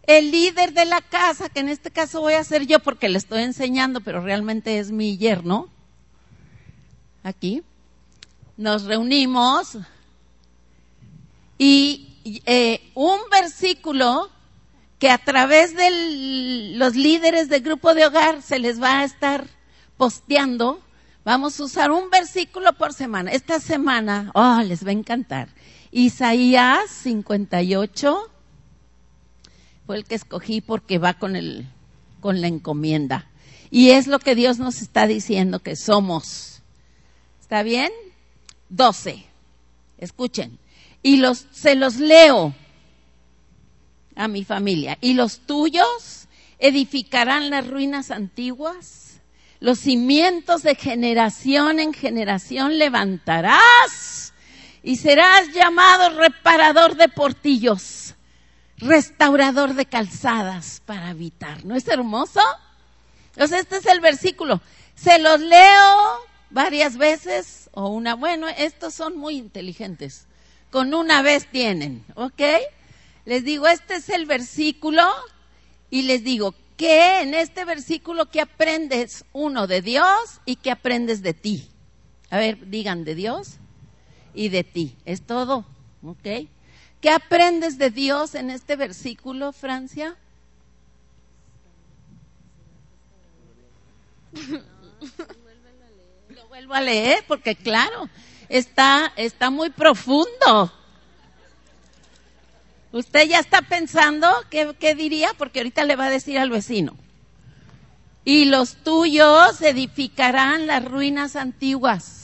el 0.07 0.31
líder 0.31 0.73
de 0.73 0.85
la 0.85 1.01
casa, 1.01 1.49
que 1.49 1.61
en 1.61 1.69
este 1.69 1.91
caso 1.91 2.21
voy 2.21 2.35
a 2.35 2.45
ser 2.45 2.67
yo 2.67 2.81
porque 2.81 3.09
le 3.09 3.19
estoy 3.19 3.43
enseñando, 3.43 4.01
pero 4.01 4.21
realmente 4.21 4.79
es 4.79 4.91
mi 4.91 5.17
yerno, 5.17 5.69
aquí, 7.23 7.63
nos 8.57 8.85
reunimos 8.85 9.79
y 11.59 12.19
eh, 12.47 12.91
un 12.95 13.19
versículo 13.31 14.31
que 14.99 15.11
a 15.11 15.19
través 15.19 15.75
de 15.75 16.75
los 16.77 16.95
líderes 16.95 17.49
del 17.49 17.63
grupo 17.63 17.95
de 17.95 18.07
hogar 18.07 18.43
se 18.43 18.59
les 18.59 18.81
va 18.81 19.01
a 19.01 19.05
estar 19.05 19.47
posteando, 19.97 20.81
vamos 21.25 21.59
a 21.59 21.65
usar 21.65 21.91
un 21.91 22.11
versículo 22.11 22.73
por 22.75 22.93
semana. 22.93 23.31
Esta 23.33 23.61
semana, 23.61 24.31
oh, 24.35 24.61
les 24.63 24.85
va 24.85 24.91
a 24.91 24.93
encantar. 24.93 25.49
Isaías 25.91 26.91
58 26.91 28.31
fue 29.87 29.97
el 29.97 30.05
que 30.05 30.15
escogí 30.15 30.61
porque 30.61 30.99
va 30.99 31.15
con 31.15 31.37
el 31.37 31.67
con 32.21 32.41
la 32.41 32.47
encomienda. 32.47 33.29
Y 33.71 33.91
es 33.91 34.07
lo 34.07 34.19
que 34.19 34.35
Dios 34.35 34.59
nos 34.59 34.81
está 34.81 35.07
diciendo 35.07 35.59
que 35.59 35.77
somos. 35.77 36.63
¿Está 37.41 37.63
bien? 37.63 37.91
12. 38.71 39.25
Escuchen. 39.99 40.59
Y 41.03 41.19
los 41.19 41.47
se 41.53 41.75
los 41.75 41.97
leo 41.97 42.55
a 44.17 44.29
mi 44.29 44.45
familia. 44.45 44.97
Y 45.01 45.15
los 45.15 45.41
tuyos 45.41 46.29
edificarán 46.59 47.51
las 47.51 47.67
ruinas 47.67 48.11
antiguas. 48.11 49.21
Los 49.61 49.81
cimientos 49.81 50.63
de 50.63 50.75
generación 50.75 51.79
en 51.79 51.93
generación 51.93 52.79
levantarás 52.79 54.33
y 54.83 54.97
serás 54.97 55.53
llamado 55.53 56.11
reparador 56.19 56.97
de 56.97 57.09
portillos, 57.09 58.04
restaurador 58.85 59.75
de 59.75 59.87
calzadas 59.87 60.83
para 60.85 61.09
habitar. 61.09 61.65
¿No 61.65 61.75
es 61.75 61.89
hermoso? 61.89 62.41
Entonces 63.33 63.61
este 63.61 63.77
es 63.77 63.87
el 63.87 64.01
versículo. 64.01 64.61
Se 64.95 65.19
los 65.19 65.41
leo 65.41 66.21
varias 66.51 66.97
veces 66.97 67.69
o 67.73 67.89
una. 67.89 68.15
Bueno, 68.15 68.47
estos 68.49 68.95
son 68.95 69.17
muy 69.17 69.37
inteligentes. 69.37 70.27
Con 70.71 70.95
una 70.95 71.23
vez 71.23 71.47
tienen, 71.51 72.05
¿ok? 72.15 72.43
Les 73.25 73.45
digo, 73.45 73.67
este 73.67 73.97
es 73.97 74.09
el 74.09 74.27
versículo 74.27 75.03
y 75.91 76.03
les 76.03 76.25
digo 76.25 76.55
que 76.77 77.23
en 77.23 77.35
este 77.35 77.65
versículo 77.65 78.27
que 78.31 78.41
aprendes 78.41 79.25
uno 79.33 79.67
de 79.67 79.81
Dios 79.81 80.41
y 80.45 80.57
que 80.57 80.71
aprendes 80.71 81.23
de 81.23 81.33
ti. 81.33 81.69
A 82.31 82.39
ver, 82.39 82.69
digan 82.69 83.05
de 83.05 83.15
Dios 83.15 83.59
y 84.35 84.49
de 84.49 84.65
ti. 84.65 84.97
Es 85.05 85.23
todo, 85.23 85.65
¿ok? 86.03 86.49
¿Qué 87.05 87.11
aprendes 87.11 87.77
de 87.77 87.91
Dios 87.91 88.35
en 88.35 88.49
este 88.49 88.77
versículo, 88.77 89.53
Francia? 89.53 90.17
Lo 96.31 96.49
vuelvo 96.49 96.73
a 96.73 96.81
leer 96.81 97.23
porque 97.29 97.57
claro, 97.57 98.09
está, 98.49 99.13
está 99.17 99.51
muy 99.51 99.69
profundo. 99.69 100.73
Usted 102.91 103.29
ya 103.29 103.39
está 103.39 103.61
pensando 103.61 104.27
qué, 104.49 104.75
qué 104.81 104.95
diría 104.95 105.35
porque 105.37 105.59
ahorita 105.59 105.85
le 105.85 105.97
va 105.97 106.07
a 106.07 106.11
decir 106.11 106.39
al 106.39 106.49
vecino. 106.49 106.97
Y 108.25 108.47
los 108.47 108.77
tuyos 108.77 109.61
edificarán 109.61 110.67
las 110.67 110.83
ruinas 110.83 111.37
antiguas 111.37 112.24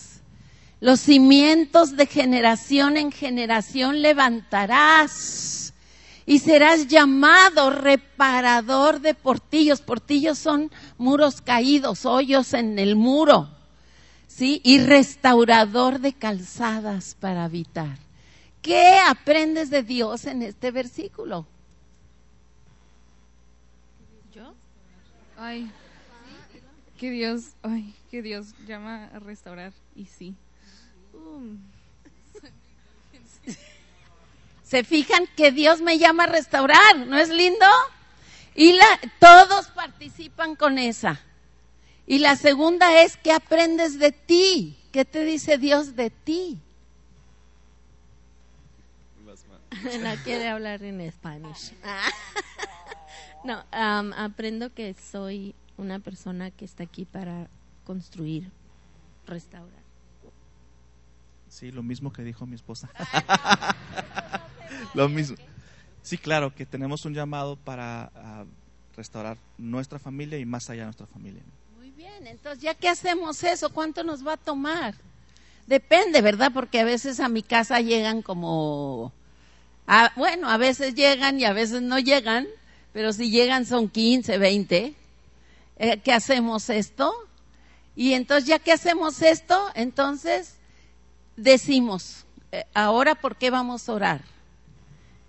los 0.81 1.01
cimientos 1.01 1.97
de 1.97 2.07
generación 2.07 2.97
en 2.97 3.12
generación 3.12 4.01
levantarás 4.01 5.75
y 6.25 6.38
serás 6.38 6.87
llamado 6.87 7.71
reparador 7.71 9.01
de 9.01 9.14
portillos. 9.14 9.83
Portillos 9.83 10.38
son 10.38 10.71
muros 10.97 11.43
caídos, 11.43 12.07
hoyos 12.07 12.55
en 12.55 12.79
el 12.79 12.97
muro. 12.97 13.51
¿Sí? 14.27 14.61
Y 14.64 14.79
restaurador 14.79 15.99
de 15.99 16.14
calzadas 16.14 17.14
para 17.19 17.45
habitar. 17.45 17.99
¿Qué 18.62 18.99
aprendes 19.07 19.71
de 19.71 19.83
Dios 19.83 20.25
en 20.25 20.43
este 20.43 20.71
versículo? 20.71 21.47
¿Yo? 24.35 24.55
Ay, 25.37 25.71
que 26.97 27.11
Dios, 27.11 27.55
ay, 27.62 27.95
que 28.11 28.23
Dios 28.23 28.55
llama 28.66 29.07
a 29.07 29.19
restaurar 29.19 29.73
y 29.97 30.07
sí. 30.07 30.37
Se 34.62 34.85
fijan 34.85 35.26
que 35.37 35.50
Dios 35.52 35.80
me 35.80 35.98
llama 35.98 36.24
a 36.24 36.28
restaurar, 36.28 36.98
¿no 37.06 37.18
es 37.18 37.28
lindo? 37.28 37.66
Y 38.54 38.72
la, 38.72 39.00
todos 39.18 39.68
participan 39.68 40.56
con 40.56 40.78
esa. 40.78 41.20
Y 42.06 42.18
la 42.18 42.37
segunda 42.37 43.02
es 43.02 43.16
que 43.16 43.33
aprendes 43.33 43.98
de 43.98 44.12
ti. 44.12 44.76
¿Qué 44.92 45.04
te 45.04 45.24
dice 45.24 45.59
Dios 45.59 45.96
de 45.96 46.11
ti? 46.11 46.61
no 50.02 50.14
quiere 50.24 50.48
hablar 50.48 50.83
en 50.83 51.00
español. 51.00 51.54
no, 53.44 53.64
aprendo 53.70 54.72
que 54.74 54.94
soy 54.94 55.54
una 55.76 55.98
persona 55.98 56.50
que 56.50 56.64
está 56.64 56.85
aquí 56.85 57.04
para 57.04 57.48
construir, 57.85 58.50
restaurar. 59.26 59.80
Sí, 61.51 61.73
lo 61.73 61.83
mismo 61.83 62.13
que 62.13 62.23
dijo 62.23 62.47
mi 62.47 62.55
esposa. 62.55 62.89
lo 64.95 65.09
mismo. 65.09 65.37
Sí, 66.01 66.17
claro, 66.17 66.55
que 66.55 66.65
tenemos 66.65 67.05
un 67.05 67.13
llamado 67.13 67.57
para 67.57 68.11
ah, 68.15 68.45
restaurar 68.97 69.37
nuestra 69.59 69.99
familia 69.99 70.39
y 70.39 70.47
más 70.47 70.71
allá 70.71 70.83
de 70.83 70.87
nuestra 70.87 71.07
familia. 71.09 71.43
Muy 71.77 71.91
bien, 71.91 72.27
entonces 72.29 72.63
ya 72.63 72.75
que 72.75 72.89
hacemos 72.89 73.43
eso, 73.43 73.69
¿cuánto 73.71 74.05
nos 74.05 74.27
va 74.27 74.35
a 74.35 74.37
tomar? 74.37 74.95
Depende, 75.67 76.23
¿verdad? 76.23 76.53
Porque 76.55 76.81
a 76.81 76.85
veces 76.85 77.19
a 77.19 77.29
mi 77.29 77.43
casa 77.43 77.81
llegan 77.81 78.23
como, 78.23 79.13
bueno, 80.17 80.49
a 80.49 80.57
veces 80.57 80.95
llegan 80.95 81.41
y 81.41 81.45
a 81.45 81.53
veces 81.53 81.83
no 81.83 81.99
llegan, 81.99 82.47
pero 82.93 83.13
si 83.13 83.31
llegan 83.31 83.67
son 83.67 83.89
15, 83.89 84.39
20. 84.39 84.95
Eh, 85.79 86.01
¿Qué 86.05 86.13
hacemos 86.13 86.71
esto? 86.71 87.13
Y 87.97 88.15
entonces 88.15 88.47
ya 88.47 88.61
que 88.61 88.73
hacemos 88.73 89.21
esto, 89.23 89.61
entonces 89.75 90.60
decimos, 91.37 92.25
eh, 92.53 92.64
ahora 92.75 93.14
por 93.14 93.37
qué 93.37 93.51
vamos 93.51 93.88
a 93.88 93.93
orar. 93.93 94.21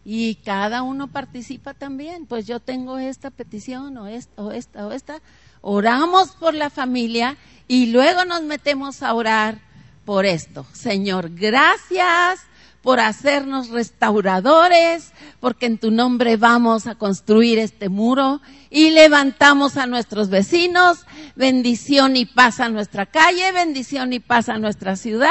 Y 0.04 0.36
cada 0.36 0.82
uno 0.82 1.08
participa 1.08 1.74
también, 1.74 2.26
pues 2.26 2.48
yo 2.48 2.60
tengo 2.60 2.98
esta 2.98 3.30
petición 3.30 3.98
o 3.98 4.08
esta 4.08 4.42
o 4.42 4.52
esta 4.52 4.88
o 4.88 4.92
esta. 4.92 5.22
Oramos 5.62 6.32
por 6.32 6.56
la 6.56 6.72
familia 6.72 7.38
y 7.68 7.88
luego 7.88 8.26
nos 8.26 8.42
metemos 8.42 9.04
a 9.04 9.14
orar 9.14 9.60
por 10.06 10.26
esto. 10.26 10.66
Señor, 10.74 11.30
gracias 11.30 12.42
por 12.82 13.00
hacernos 13.00 13.70
restauradores, 13.70 15.12
porque 15.40 15.68
en 15.68 15.78
tu 15.78 15.92
nombre 15.92 16.36
vamos 16.36 16.88
a 16.88 16.96
construir 16.96 17.60
este 17.60 17.90
muro 17.90 18.42
y 18.72 18.90
levantamos 18.90 19.78
a 19.78 19.86
nuestros 19.86 20.30
vecinos, 20.30 21.06
bendición 21.36 22.18
y 22.18 22.26
paz 22.26 22.60
a 22.60 22.70
nuestra 22.70 23.06
calle, 23.06 23.52
bendición 23.52 24.14
y 24.14 24.20
paz 24.20 24.50
a 24.50 24.58
nuestra 24.58 24.96
ciudad 24.96 25.30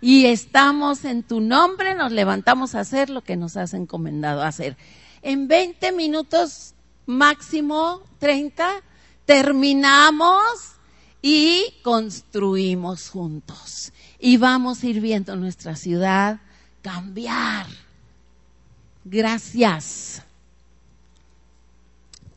y 0.00 0.26
estamos 0.26 1.04
en 1.04 1.22
tu 1.22 1.40
nombre, 1.40 1.94
nos 1.94 2.12
levantamos 2.12 2.74
a 2.74 2.80
hacer 2.80 3.10
lo 3.10 3.22
que 3.22 3.36
nos 3.36 3.56
has 3.56 3.74
encomendado 3.74 4.42
hacer. 4.42 4.76
En 5.22 5.46
20 5.46 5.92
minutos, 5.92 6.74
máximo 7.06 8.02
30, 8.18 8.82
terminamos 9.26 10.42
y 11.20 11.74
construimos 11.82 13.10
juntos. 13.10 13.92
Y 14.18 14.38
vamos 14.38 14.82
a 14.82 14.86
ir 14.86 15.00
viendo 15.00 15.36
nuestra 15.36 15.76
ciudad 15.76 16.40
cambiar. 16.82 17.66
Gracias. 19.04 20.22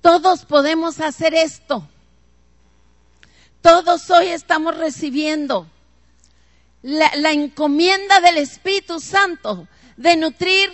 Todos 0.01 0.43
podemos 0.43 0.99
hacer 0.99 1.33
esto. 1.33 1.87
Todos 3.61 4.09
hoy 4.09 4.27
estamos 4.27 4.75
recibiendo 4.75 5.67
la, 6.83 7.31
encomienda 7.31 8.19
del 8.19 8.37
Espíritu 8.37 8.99
Santo 8.99 9.67
de 9.97 10.15
nutrir, 10.17 10.69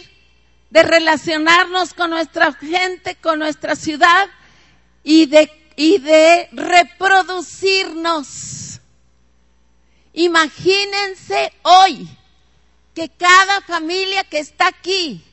de 0.70 0.84
relacionarnos 0.84 1.94
con 1.94 2.10
nuestra 2.10 2.52
gente, 2.54 3.16
con 3.16 3.40
nuestra 3.40 3.78
ciudad 3.78 4.28
y 5.04 5.28
de, 5.28 5.50
y 5.76 6.00
de 6.00 6.48
reproducirnos. 6.52 8.80
Imagínense 10.14 11.54
hoy 11.62 12.10
que 12.94 13.10
cada 13.10 13.62
familia 13.62 14.24
que 14.24 14.40
está 14.40 14.68
aquí 14.68 15.24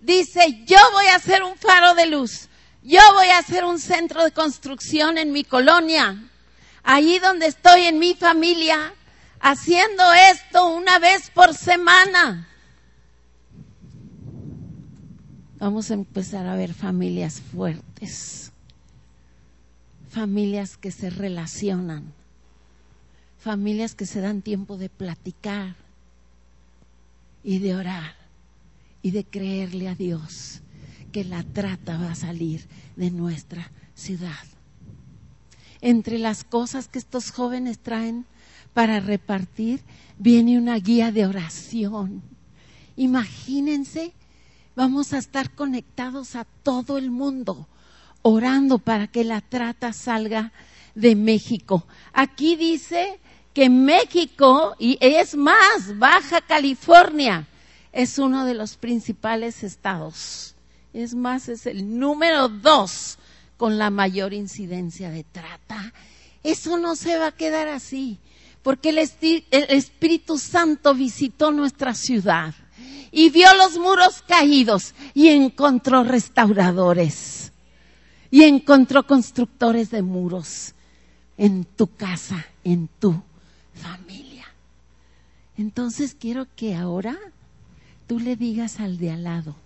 dice, 0.00 0.64
yo 0.66 0.78
voy 0.92 1.06
a 1.06 1.16
hacer 1.16 1.42
un 1.42 1.56
faro 1.56 1.94
de 1.94 2.04
luz, 2.06 2.48
yo 2.82 3.00
voy 3.14 3.28
a 3.28 3.38
hacer 3.38 3.64
un 3.64 3.78
centro 3.78 4.22
de 4.24 4.32
construcción 4.32 5.16
en 5.16 5.32
mi 5.32 5.44
colonia, 5.44 6.22
allí 6.82 7.18
donde 7.20 7.46
estoy 7.46 7.84
en 7.84 7.98
mi 7.98 8.14
familia, 8.14 8.92
haciendo 9.44 10.02
esto 10.32 10.74
una 10.74 10.98
vez 10.98 11.28
por 11.28 11.52
semana. 11.52 12.48
Vamos 15.58 15.90
a 15.90 15.94
empezar 15.94 16.46
a 16.46 16.56
ver 16.56 16.72
familias 16.72 17.42
fuertes, 17.42 18.52
familias 20.08 20.78
que 20.78 20.90
se 20.90 21.10
relacionan, 21.10 22.14
familias 23.38 23.94
que 23.94 24.06
se 24.06 24.22
dan 24.22 24.40
tiempo 24.40 24.78
de 24.78 24.88
platicar 24.88 25.76
y 27.42 27.58
de 27.58 27.76
orar 27.76 28.14
y 29.02 29.10
de 29.10 29.24
creerle 29.24 29.88
a 29.88 29.94
Dios 29.94 30.62
que 31.12 31.22
la 31.22 31.42
trata 31.42 31.98
va 31.98 32.12
a 32.12 32.16
salir 32.16 32.66
de 32.96 33.10
nuestra 33.10 33.70
ciudad. 33.94 34.46
Entre 35.82 36.18
las 36.18 36.44
cosas 36.44 36.88
que 36.88 36.98
estos 36.98 37.30
jóvenes 37.30 37.78
traen 37.78 38.24
para 38.74 39.00
repartir, 39.00 39.80
viene 40.18 40.58
una 40.58 40.76
guía 40.76 41.12
de 41.12 41.26
oración. 41.26 42.22
Imagínense, 42.96 44.12
vamos 44.76 45.12
a 45.12 45.18
estar 45.18 45.50
conectados 45.52 46.36
a 46.36 46.44
todo 46.44 46.98
el 46.98 47.10
mundo, 47.10 47.66
orando 48.22 48.78
para 48.78 49.06
que 49.06 49.24
la 49.24 49.40
trata 49.40 49.92
salga 49.92 50.52
de 50.94 51.16
México. 51.16 51.86
Aquí 52.12 52.56
dice 52.56 53.18
que 53.52 53.70
México, 53.70 54.74
y 54.78 54.98
es 55.00 55.36
más, 55.36 55.96
Baja 55.98 56.40
California, 56.40 57.46
es 57.92 58.18
uno 58.18 58.44
de 58.44 58.54
los 58.54 58.76
principales 58.76 59.62
estados. 59.62 60.56
Es 60.92 61.14
más, 61.14 61.48
es 61.48 61.66
el 61.66 61.98
número 61.98 62.48
dos 62.48 63.18
con 63.56 63.78
la 63.78 63.90
mayor 63.90 64.32
incidencia 64.32 65.10
de 65.10 65.24
trata. 65.24 65.92
Eso 66.42 66.76
no 66.76 66.96
se 66.96 67.16
va 67.18 67.28
a 67.28 67.32
quedar 67.32 67.68
así, 67.68 68.18
porque 68.64 68.88
el, 68.88 68.98
Espíritu 68.98 70.38
Santo 70.38 70.94
visitó 70.94 71.52
nuestra 71.52 71.94
ciudad 71.94 72.54
y 73.12 73.28
vio 73.28 73.54
los 73.54 73.78
muros 73.78 74.24
caídos 74.26 74.94
y 75.12 75.28
encontró 75.28 76.02
restauradores 76.02 77.52
y 78.30 78.42
encontró 78.42 79.06
constructores 79.06 79.90
de 79.90 80.00
muros 80.00 80.74
en 81.36 81.64
tu 81.64 81.88
casa, 81.88 82.46
en 82.64 82.88
tu 82.98 83.22
familia. 83.74 84.46
Entonces 85.58 86.16
quiero 86.18 86.46
que 86.56 86.74
ahora 86.74 87.18
tú 88.06 88.18
le 88.18 88.34
digas 88.34 88.80
al 88.80 88.96
de 88.96 89.10
al 89.10 89.24
lado, 89.24 89.56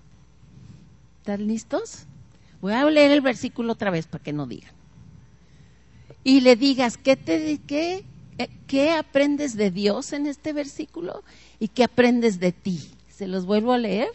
¿están 1.21 1.47
listos? 1.47 2.01
Voy 2.61 2.73
a 2.73 2.85
leer 2.85 3.13
el 3.13 3.21
versículo 3.21 3.75
otra 3.75 3.93
vez 3.93 4.09
para 4.09 4.25
que 4.25 4.33
no 4.33 4.49
digan. 4.49 4.73
Y 6.25 6.41
le 6.41 6.57
digas, 6.57 6.97
¿qué, 6.97 7.15
te, 7.17 7.61
qué, 7.65 8.05
qué 8.67 8.93
aprendes 8.93 9.57
de 9.57 9.71
Dios 9.71 10.13
en 10.13 10.27
este 10.27 10.53
versículo 10.53 11.25
y 11.59 11.69
qué 11.69 11.85
aprendes 11.85 12.39
de 12.39 12.53
ti? 12.53 12.91
Se 13.09 13.27
los 13.27 13.47
vuelvo 13.47 13.73
a 13.73 13.79
leer. 13.79 14.11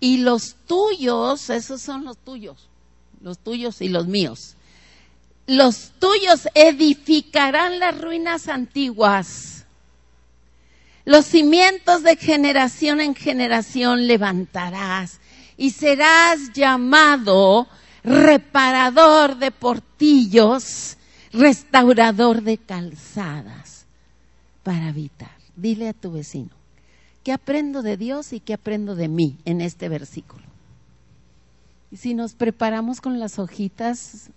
Y 0.00 0.18
los 0.18 0.54
tuyos, 0.66 1.50
esos 1.50 1.80
son 1.82 2.04
los 2.04 2.18
tuyos, 2.18 2.68
los 3.20 3.38
tuyos 3.38 3.80
y 3.80 3.88
los 3.88 4.06
míos 4.06 4.54
los 5.48 5.92
tuyos 5.98 6.46
edificarán 6.54 7.78
las 7.78 7.98
ruinas 7.98 8.48
antiguas. 8.48 9.64
Los 11.06 11.24
cimientos 11.24 12.02
de 12.02 12.16
generación 12.16 13.00
en 13.00 13.14
generación 13.14 14.06
levantarás 14.06 15.20
y 15.56 15.70
serás 15.70 16.52
llamado 16.52 17.66
reparador 18.04 19.36
de 19.36 19.50
portillos, 19.50 20.97
restaurador 21.38 22.42
de 22.42 22.58
calzadas 22.58 23.86
para 24.64 24.88
habitar. 24.88 25.30
Dile 25.56 25.88
a 25.88 25.92
tu 25.92 26.10
vecino, 26.10 26.50
¿qué 27.22 27.32
aprendo 27.32 27.82
de 27.82 27.96
Dios 27.96 28.32
y 28.32 28.40
qué 28.40 28.54
aprendo 28.54 28.96
de 28.96 29.08
mí 29.08 29.38
en 29.44 29.60
este 29.60 29.88
versículo? 29.88 30.42
Y 31.90 31.96
si 31.96 32.14
nos 32.14 32.34
preparamos 32.34 33.00
con 33.00 33.20
las 33.20 33.38
hojitas 33.38 34.30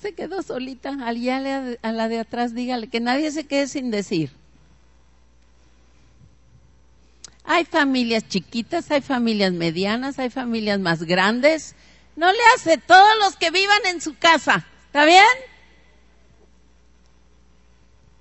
Se 0.00 0.14
quedó 0.14 0.42
solita. 0.42 0.96
Allá 1.04 1.76
a 1.82 1.92
la 1.92 2.08
de 2.08 2.20
atrás, 2.20 2.54
dígale 2.54 2.88
que 2.88 3.00
nadie 3.00 3.30
se 3.30 3.46
quede 3.46 3.66
sin 3.66 3.90
decir. 3.90 4.30
Hay 7.44 7.64
familias 7.64 8.28
chiquitas, 8.28 8.90
hay 8.90 9.00
familias 9.00 9.52
medianas, 9.52 10.18
hay 10.18 10.28
familias 10.28 10.78
más 10.78 11.02
grandes. 11.02 11.74
No 12.14 12.30
le 12.30 12.38
hace 12.54 12.76
todos 12.76 13.18
los 13.20 13.36
que 13.36 13.50
vivan 13.50 13.86
en 13.86 14.00
su 14.00 14.16
casa. 14.18 14.66
¿Está 14.86 15.04
bien? 15.04 15.24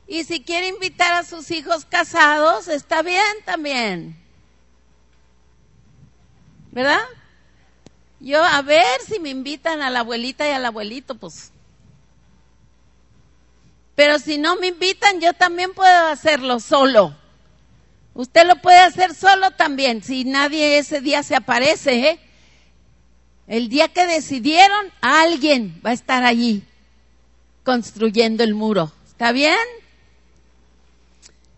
Y 0.07 0.23
si 0.23 0.41
quiere 0.41 0.69
invitar 0.69 1.11
a 1.13 1.23
sus 1.23 1.51
hijos 1.51 1.83
casados, 1.85 2.69
está 2.69 3.01
bien 3.01 3.21
también. 3.43 4.15
¿Verdad? 6.71 7.01
Yo 8.19 8.43
a 8.43 8.61
ver 8.61 9.01
si 9.05 9.19
me 9.19 9.29
invitan 9.29 9.81
a 9.81 9.89
la 9.89 9.99
abuelita 9.99 10.47
y 10.47 10.51
al 10.51 10.65
abuelito, 10.65 11.15
pues. 11.15 11.51
Pero 13.97 14.19
si 14.19 14.37
no 14.37 14.57
me 14.57 14.67
invitan, 14.67 15.19
yo 15.19 15.33
también 15.33 15.73
puedo 15.73 16.05
hacerlo 16.05 16.59
solo. 16.59 17.15
Usted 18.13 18.45
lo 18.45 18.61
puede 18.61 18.77
hacer 18.77 19.15
solo 19.15 19.49
también, 19.49 20.03
si 20.03 20.23
nadie 20.23 20.77
ese 20.77 21.01
día 21.01 21.23
se 21.23 21.35
aparece. 21.35 22.09
¿eh? 22.09 22.19
El 23.47 23.69
día 23.69 23.87
que 23.87 24.05
decidieron, 24.05 24.93
alguien 25.01 25.81
va 25.83 25.89
a 25.89 25.93
estar 25.93 26.23
allí 26.23 26.63
construyendo 27.63 28.43
el 28.43 28.53
muro. 28.53 28.91
¿Está 29.07 29.31
bien? 29.31 29.57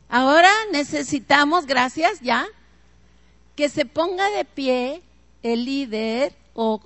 Ahora 0.07 0.49
necesitamos, 0.71 1.65
gracias 1.65 2.21
ya, 2.21 2.47
que 3.57 3.67
se 3.67 3.83
ponga 3.83 4.29
de 4.29 4.45
pie 4.45 5.01
el 5.43 5.65
líder 5.65 6.33
o, 6.53 6.79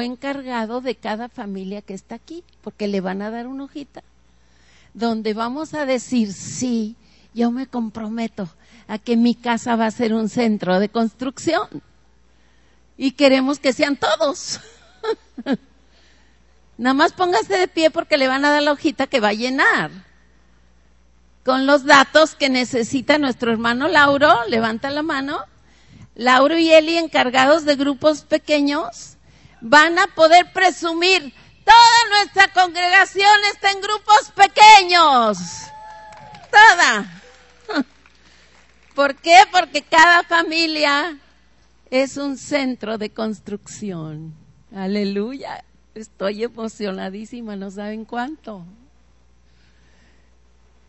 encargado 0.00 0.80
de 0.80 0.94
cada 0.94 1.28
familia 1.28 1.82
que 1.82 1.92
está 1.92 2.14
aquí, 2.14 2.42
porque 2.62 2.88
le 2.88 3.02
van 3.02 3.20
a 3.20 3.30
dar 3.30 3.46
una 3.48 3.64
hojita 3.64 4.02
donde 4.94 5.34
vamos 5.34 5.74
a 5.74 5.86
decir, 5.86 6.32
sí, 6.32 6.96
yo 7.34 7.50
me 7.50 7.66
comprometo 7.66 8.48
a 8.86 8.98
que 8.98 9.16
mi 9.16 9.34
casa 9.34 9.76
va 9.76 9.86
a 9.86 9.90
ser 9.90 10.14
un 10.14 10.28
centro 10.28 10.80
de 10.80 10.88
construcción. 10.88 11.68
Y 12.96 13.12
queremos 13.12 13.58
que 13.58 13.72
sean 13.72 13.96
todos. 13.96 14.60
Nada 16.78 16.94
más 16.94 17.12
póngase 17.12 17.56
de 17.56 17.68
pie 17.68 17.90
porque 17.90 18.16
le 18.16 18.28
van 18.28 18.44
a 18.44 18.50
dar 18.50 18.62
la 18.62 18.72
hojita 18.72 19.06
que 19.06 19.20
va 19.20 19.28
a 19.28 19.34
llenar. 19.34 19.90
Con 21.44 21.66
los 21.66 21.84
datos 21.84 22.34
que 22.34 22.48
necesita 22.48 23.18
nuestro 23.18 23.52
hermano 23.52 23.88
Lauro, 23.88 24.34
levanta 24.48 24.90
la 24.90 25.02
mano 25.02 25.44
Lauro 26.18 26.58
y 26.58 26.72
Eli, 26.72 26.96
encargados 26.96 27.64
de 27.64 27.76
grupos 27.76 28.22
pequeños, 28.22 29.16
van 29.60 30.00
a 30.00 30.08
poder 30.08 30.52
presumir, 30.52 31.32
toda 31.68 32.16
nuestra 32.16 32.48
congregación 32.52 33.36
está 33.52 33.70
en 33.70 33.80
grupos 33.80 34.32
pequeños. 34.34 35.38
Toda. 36.50 37.84
¿Por 38.94 39.14
qué? 39.16 39.36
Porque 39.52 39.82
cada 39.82 40.22
familia 40.24 41.18
es 41.90 42.16
un 42.16 42.38
centro 42.38 42.96
de 42.96 43.10
construcción. 43.10 44.34
Aleluya. 44.74 45.62
Estoy 45.94 46.44
emocionadísima, 46.44 47.54
no 47.56 47.70
saben 47.70 48.04
cuánto. 48.04 48.64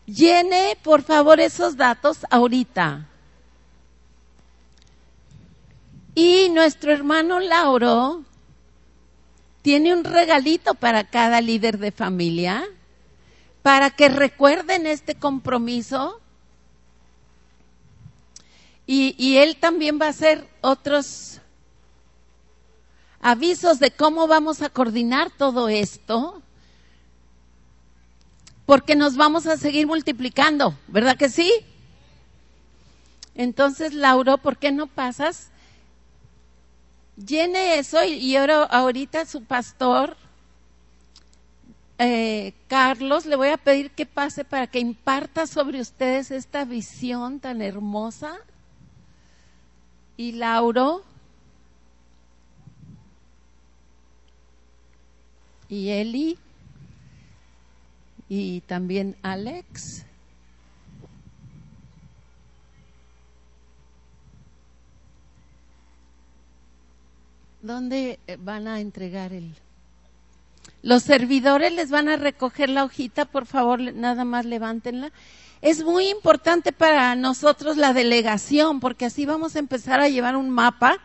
Llene, 0.06 0.78
por 0.82 1.02
favor, 1.02 1.40
esos 1.40 1.76
datos 1.76 2.18
ahorita. 2.30 3.06
Y 6.14 6.48
nuestro 6.50 6.92
hermano 6.92 7.38
Lauro 7.38 8.24
tiene 9.62 9.92
un 9.92 10.04
regalito 10.04 10.74
para 10.74 11.04
cada 11.04 11.40
líder 11.40 11.78
de 11.78 11.92
familia, 11.92 12.64
para 13.62 13.90
que 13.90 14.08
recuerden 14.08 14.86
este 14.86 15.14
compromiso. 15.14 16.20
Y, 18.86 19.36
él 19.36 19.56
también 19.56 20.00
va 20.00 20.06
a 20.06 20.10
hacer 20.10 20.44
otros 20.62 21.40
avisos 23.20 23.78
de 23.78 23.92
cómo 23.92 24.26
vamos 24.26 24.62
a 24.62 24.68
coordinar 24.68 25.30
todo 25.30 25.68
esto, 25.68 26.42
porque 28.66 28.96
nos 28.96 29.16
vamos 29.16 29.46
a 29.46 29.56
seguir 29.56 29.86
multiplicando, 29.86 30.74
¿verdad 30.88 31.16
que 31.16 31.28
sí? 31.28 31.52
Entonces, 33.36 33.94
Lauro, 33.94 34.38
¿por 34.38 34.56
qué 34.56 34.72
no 34.72 34.88
pasas? 34.88 35.50
Llene 37.16 37.78
eso 37.78 38.02
y, 38.04 38.34
ahora, 38.36 38.62
ahorita 38.64 39.26
su 39.26 39.44
pastor, 39.44 40.16
eh, 41.98 42.54
Carlos, 42.66 43.26
le 43.26 43.36
voy 43.36 43.48
a 43.48 43.58
pedir 43.58 43.90
que 43.90 44.06
pase 44.06 44.44
para 44.44 44.66
que 44.66 44.78
imparta 44.78 45.46
sobre 45.46 45.80
ustedes 45.80 46.30
esta 46.30 46.64
visión 46.64 47.40
tan 47.40 47.60
hermosa. 47.60 48.38
Y 50.16 50.32
Lauro. 50.32 51.02
Y 55.68 55.90
Eli. 55.90 56.38
Y 58.28 58.62
también 58.62 59.16
Alex. 59.22 60.06
¿Dónde 67.62 68.18
eh, 68.26 68.36
van 68.40 68.68
a 68.68 68.80
entregar 68.80 69.32
el? 69.32 69.54
Los 70.82 71.02
servidores 71.02 71.72
les 71.72 71.90
van 71.90 72.08
a 72.08 72.16
recoger 72.16 72.70
la 72.70 72.84
hojita, 72.84 73.26
por 73.26 73.44
favor, 73.44 73.80
nada 73.80 74.24
más 74.24 74.46
levántenla. 74.46 75.12
Es 75.60 75.84
muy 75.84 76.08
importante 76.08 76.72
para 76.72 77.14
nosotros 77.16 77.76
la 77.76 77.92
delegación, 77.92 78.80
porque 78.80 79.04
así 79.04 79.26
vamos 79.26 79.56
a 79.56 79.58
empezar 79.58 80.00
a 80.00 80.08
llevar 80.08 80.36
un 80.36 80.48
mapa 80.48 80.96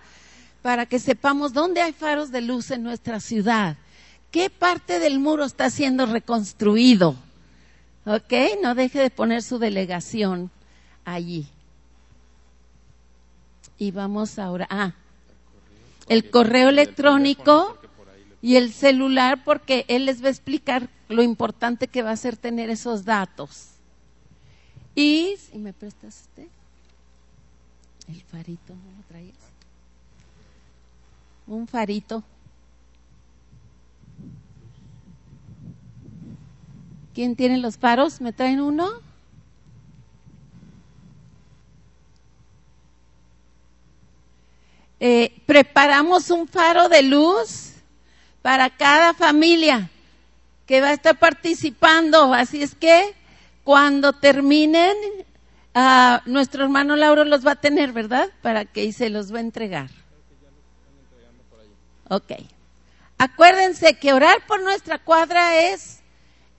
para 0.61 0.85
que 0.85 0.97
sepamos 0.97 1.51
dónde 1.51 1.81
hay 1.81 1.91
faros 1.91 2.31
de 2.31 2.41
luz 2.41 2.71
en 2.71 2.83
nuestra 2.83 3.19
ciudad. 3.19 3.75
¿Qué 4.31 4.49
parte 4.49 4.99
del 4.99 5.19
muro 5.19 5.43
está 5.43 5.69
siendo 5.69 6.05
reconstruido? 6.05 7.15
¿Ok? 8.05 8.33
No 8.63 8.75
deje 8.75 8.99
de 8.99 9.09
poner 9.09 9.43
su 9.43 9.59
delegación 9.59 10.51
allí. 11.03 11.47
Y 13.77 13.91
vamos 13.91 14.39
ahora. 14.39 14.67
Ah, 14.69 14.93
el 16.07 16.29
correo 16.29 16.69
electrónico 16.69 17.77
y 18.41 18.57
el 18.57 18.71
celular 18.71 19.43
porque 19.43 19.85
él 19.87 20.05
les 20.05 20.23
va 20.23 20.27
a 20.27 20.31
explicar 20.31 20.89
lo 21.09 21.23
importante 21.23 21.87
que 21.87 22.01
va 22.01 22.11
a 22.11 22.17
ser 22.17 22.37
tener 22.37 22.69
esos 22.69 23.05
datos. 23.05 23.69
Y 24.93 25.35
si 25.37 25.57
me 25.57 25.73
prestas 25.73 26.21
este 26.21 26.49
el 28.07 28.21
farito, 28.21 28.75
¿no 28.75 28.97
lo 28.97 29.03
traes? 29.07 29.33
Un 31.47 31.67
farito. 31.67 32.23
¿Quién 37.13 37.35
tiene 37.35 37.57
los 37.57 37.77
faros? 37.77 38.21
¿Me 38.21 38.33
traen 38.33 38.61
uno? 38.61 38.89
Eh, 44.99 45.41
preparamos 45.45 46.29
un 46.29 46.47
faro 46.47 46.87
de 46.87 47.01
luz 47.01 47.73
para 48.41 48.69
cada 48.69 49.13
familia 49.13 49.89
que 50.65 50.81
va 50.81 50.89
a 50.89 50.93
estar 50.93 51.17
participando. 51.17 52.33
Así 52.33 52.63
es 52.63 52.75
que 52.75 53.13
cuando 53.63 54.13
terminen, 54.13 54.95
ah, 55.73 56.21
nuestro 56.25 56.63
hermano 56.63 56.95
Lauro 56.95 57.25
los 57.25 57.45
va 57.45 57.51
a 57.51 57.61
tener, 57.61 57.91
¿verdad? 57.91 58.29
Para 58.41 58.65
que 58.65 58.85
y 58.85 58.93
se 58.93 59.09
los 59.09 59.33
va 59.33 59.39
a 59.39 59.41
entregar. 59.41 59.89
Ok. 62.07 62.33
Acuérdense 63.17 63.95
que 63.95 64.13
orar 64.13 64.45
por 64.45 64.61
nuestra 64.61 64.99
cuadra 64.99 65.59
es 65.71 65.99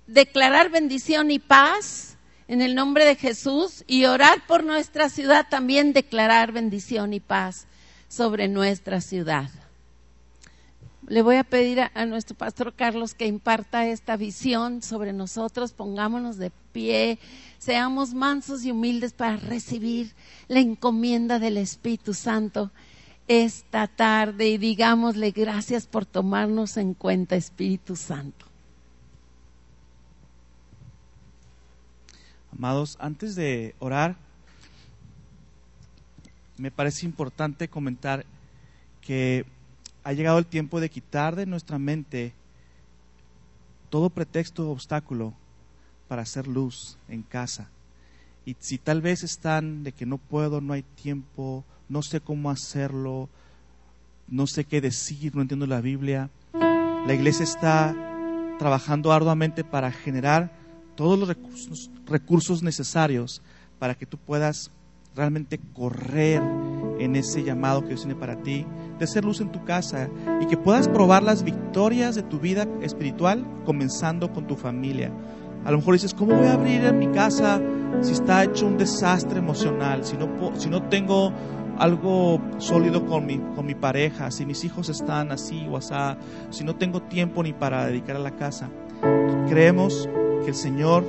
declarar 0.07 0.70
bendición 0.70 1.31
y 1.31 1.38
paz 1.38 2.16
en 2.49 2.62
el 2.62 2.75
nombre 2.75 3.05
de 3.05 3.16
Jesús 3.16 3.85
y 3.87 4.07
orar 4.07 4.46
por 4.46 4.64
nuestra 4.64 5.09
ciudad 5.09 5.46
también 5.49 5.92
declarar 5.92 6.53
bendición 6.53 7.12
y 7.12 7.20
paz 7.20 7.66
sobre 8.08 8.48
nuestra 8.48 9.00
ciudad. 9.00 9.50
Le 11.08 11.22
voy 11.22 11.36
a 11.36 11.44
pedir 11.44 11.80
a, 11.80 12.06
nuestro 12.06 12.36
pastor 12.36 12.74
Carlos 12.74 13.14
que 13.14 13.26
imparta 13.26 13.86
esta 13.86 14.16
visión 14.16 14.82
sobre 14.82 15.12
nosotros, 15.12 15.72
pongámonos 15.72 16.36
de 16.36 16.50
pie, 16.72 17.20
seamos 17.58 18.12
mansos 18.12 18.64
y 18.64 18.72
humildes 18.72 19.12
para 19.12 19.36
recibir 19.36 20.14
la 20.48 20.58
encomienda 20.58 21.38
del 21.38 21.58
Espíritu 21.58 22.12
Santo 22.12 22.72
esta 23.28 23.86
tarde 23.88 24.48
y 24.48 24.58
digámosle 24.58 25.30
gracias 25.30 25.86
por 25.86 26.06
tomarnos 26.06 26.76
en 26.76 26.94
cuenta, 26.94 27.36
Espíritu 27.36 27.96
Santo. 27.96 28.46
Amados, 32.52 32.96
antes 33.00 33.34
de 33.34 33.74
orar, 33.78 34.16
me 36.58 36.70
parece 36.70 37.06
importante 37.06 37.68
comentar 37.68 38.24
que 39.00 39.44
ha 40.04 40.12
llegado 40.12 40.38
el 40.38 40.46
tiempo 40.46 40.80
de 40.80 40.90
quitar 40.90 41.36
de 41.36 41.46
nuestra 41.46 41.78
mente 41.78 42.32
todo 43.90 44.10
pretexto 44.10 44.68
o 44.68 44.72
obstáculo 44.72 45.34
para 46.08 46.22
hacer 46.22 46.46
luz 46.46 46.96
en 47.08 47.22
casa. 47.22 47.68
Y 48.44 48.56
si 48.60 48.78
tal 48.78 49.02
vez 49.02 49.24
están 49.24 49.82
de 49.82 49.92
que 49.92 50.06
no 50.06 50.18
puedo, 50.18 50.60
no 50.60 50.72
hay 50.72 50.82
tiempo, 50.82 51.64
no 51.88 52.02
sé 52.02 52.20
cómo 52.20 52.50
hacerlo, 52.50 53.28
no 54.28 54.46
sé 54.46 54.64
qué 54.64 54.80
decir, 54.80 55.34
no 55.34 55.42
entiendo 55.42 55.66
la 55.66 55.80
Biblia, 55.80 56.30
la 56.52 57.14
iglesia 57.14 57.44
está 57.44 57.94
trabajando 58.58 59.12
arduamente 59.12 59.64
para 59.64 59.92
generar 59.92 60.52
todos 60.94 61.18
los 61.18 61.28
recursos, 61.28 61.90
recursos 62.06 62.62
necesarios 62.62 63.42
para 63.78 63.94
que 63.94 64.06
tú 64.06 64.18
puedas 64.18 64.70
realmente 65.16 65.59
correr 65.72 66.42
en 66.98 67.16
ese 67.16 67.42
llamado 67.42 67.83
que 67.83 67.88
Dios 67.88 68.02
tiene 68.02 68.14
para 68.14 68.42
ti, 68.42 68.66
de 68.98 69.07
ser 69.07 69.24
luz 69.24 69.40
en 69.40 69.50
tu 69.50 69.64
casa 69.64 70.09
y 70.40 70.46
que 70.46 70.57
puedas 70.57 70.88
probar 70.88 71.22
las 71.22 71.42
victorias 71.42 72.14
de 72.14 72.22
tu 72.22 72.38
vida 72.38 72.66
espiritual 72.83 73.44
comenzando 73.64 74.33
con 74.33 74.46
tu 74.46 74.57
familia. 74.57 75.11
A 75.64 75.70
lo 75.70 75.79
mejor 75.79 75.94
dices, 75.94 76.14
¿cómo 76.14 76.35
voy 76.37 76.46
a 76.46 76.55
abrir 76.55 76.85
en 76.85 76.98
mi 76.98 77.09
casa 77.09 77.61
si 78.00 78.12
está 78.12 78.44
hecho 78.44 78.66
un 78.66 78.79
desastre 78.79 79.38
emocional, 79.38 80.05
si 80.05 80.16
no, 80.16 80.29
si 80.57 80.68
no 80.68 80.83
tengo 80.85 81.33
algo 81.79 82.40
sólido 82.59 83.05
con 83.05 83.26
mi, 83.26 83.38
con 83.55 83.66
mi 83.66 83.74
pareja, 83.74 84.31
si 84.31 84.46
mis 84.46 84.64
hijos 84.64 84.88
están 84.88 85.33
así 85.33 85.66
o 85.70 85.76
así, 85.76 85.94
si 86.50 86.64
no 86.64 86.76
tengo 86.76 87.02
tiempo 87.02 87.42
ni 87.42 87.52
para 87.52 87.87
dedicar 87.87 88.16
a 88.16 88.20
la 88.20 88.37
casa? 88.37 88.70
Creemos 89.48 90.09
que 90.44 90.50
el 90.50 90.55
Señor 90.55 91.05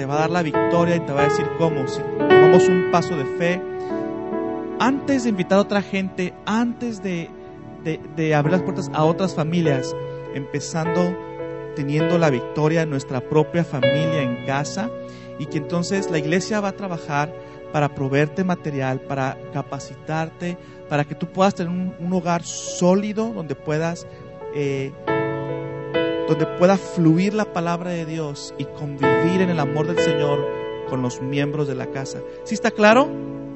te 0.00 0.06
va 0.06 0.14
a 0.14 0.20
dar 0.20 0.30
la 0.30 0.42
victoria 0.42 0.96
y 0.96 1.00
te 1.00 1.12
va 1.12 1.20
a 1.20 1.24
decir 1.24 1.46
cómo. 1.58 1.86
Si 1.86 2.00
tomamos 2.00 2.66
un 2.70 2.90
paso 2.90 3.18
de 3.18 3.26
fe, 3.36 3.60
antes 4.78 5.24
de 5.24 5.28
invitar 5.28 5.58
a 5.58 5.60
otra 5.60 5.82
gente, 5.82 6.32
antes 6.46 7.02
de, 7.02 7.28
de- 7.84 8.34
abrir 8.34 8.52
las 8.52 8.62
puertas 8.62 8.90
a 8.94 9.04
otras 9.04 9.34
familias, 9.34 9.94
empezando 10.34 11.14
teniendo 11.76 12.16
la 12.16 12.30
victoria 12.30 12.80
en 12.80 12.88
nuestra 12.88 13.20
propia 13.20 13.62
familia 13.62 14.22
en 14.22 14.46
casa 14.46 14.90
y 15.38 15.44
que 15.44 15.58
entonces 15.58 16.10
la 16.10 16.16
iglesia 16.16 16.62
va 16.62 16.68
a 16.68 16.76
trabajar 16.76 17.30
para 17.70 17.94
proveerte 17.94 18.42
material, 18.42 19.00
para 19.00 19.36
capacitarte, 19.52 20.56
para 20.88 21.04
que 21.04 21.14
tú 21.14 21.26
puedas 21.26 21.54
tener 21.54 21.70
un, 21.70 21.94
un 22.00 22.10
hogar 22.14 22.42
sólido 22.42 23.34
donde 23.34 23.54
puedas 23.54 24.06
eh, 24.54 24.92
donde 26.30 26.46
pueda 26.46 26.76
fluir 26.76 27.34
la 27.34 27.52
palabra 27.52 27.90
de 27.90 28.06
Dios 28.06 28.54
y 28.56 28.64
convivir 28.64 29.40
en 29.40 29.50
el 29.50 29.58
amor 29.58 29.88
del 29.88 29.98
Señor 29.98 30.38
con 30.88 31.02
los 31.02 31.20
miembros 31.20 31.66
de 31.66 31.74
la 31.74 31.90
casa. 31.90 32.20
¿Sí 32.44 32.54
está 32.54 32.70
claro? 32.70 33.08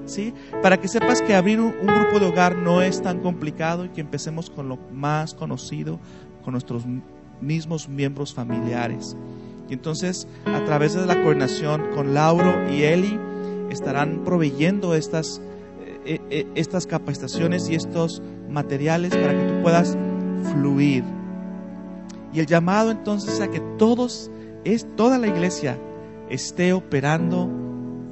¿Sí? 0.06 0.34
Para 0.60 0.80
que 0.80 0.88
sepas 0.88 1.22
que 1.22 1.37
abrir 1.37 1.60
un, 1.60 1.70
grupo 1.70 2.18
de 2.18 2.26
hogar 2.26 2.56
no 2.56 2.82
es 2.82 3.00
tan 3.00 3.20
complicado 3.20 3.84
y 3.84 3.90
que 3.90 4.00
empecemos 4.00 4.50
con 4.50 4.68
lo 4.68 4.76
más 4.92 5.34
conocido, 5.34 6.00
con 6.42 6.50
nuestros 6.50 6.82
mismos 7.40 7.88
miembros 7.88 8.34
familiares. 8.34 9.16
Y 9.68 9.74
entonces, 9.74 10.26
a 10.44 10.64
través 10.64 10.94
de 10.94 11.06
la 11.06 11.22
coordinación 11.22 11.90
con 11.94 12.12
Lauro 12.12 12.68
y 12.68 12.82
Eli, 12.82 13.20
estarán 13.70 14.24
proveyendo 14.24 14.96
estas, 14.96 15.40
eh, 16.04 16.18
eh, 16.28 16.46
estas 16.56 16.88
capacitaciones 16.88 17.70
y 17.70 17.76
estos 17.76 18.20
materiales 18.48 19.14
para 19.14 19.32
que 19.32 19.52
tú 19.52 19.62
puedas 19.62 19.96
fluir. 20.52 21.04
Y 22.35 22.40
el 22.40 22.47
llamado 22.47 22.90
entonces 22.90 23.35
es 23.35 23.40
a 23.40 23.49
que 23.49 23.61
todos, 23.79 24.29
es 24.64 24.87
toda 24.97 25.18
la 25.18 25.29
iglesia, 25.29 25.79
esté 26.29 26.73
operando 26.73 27.49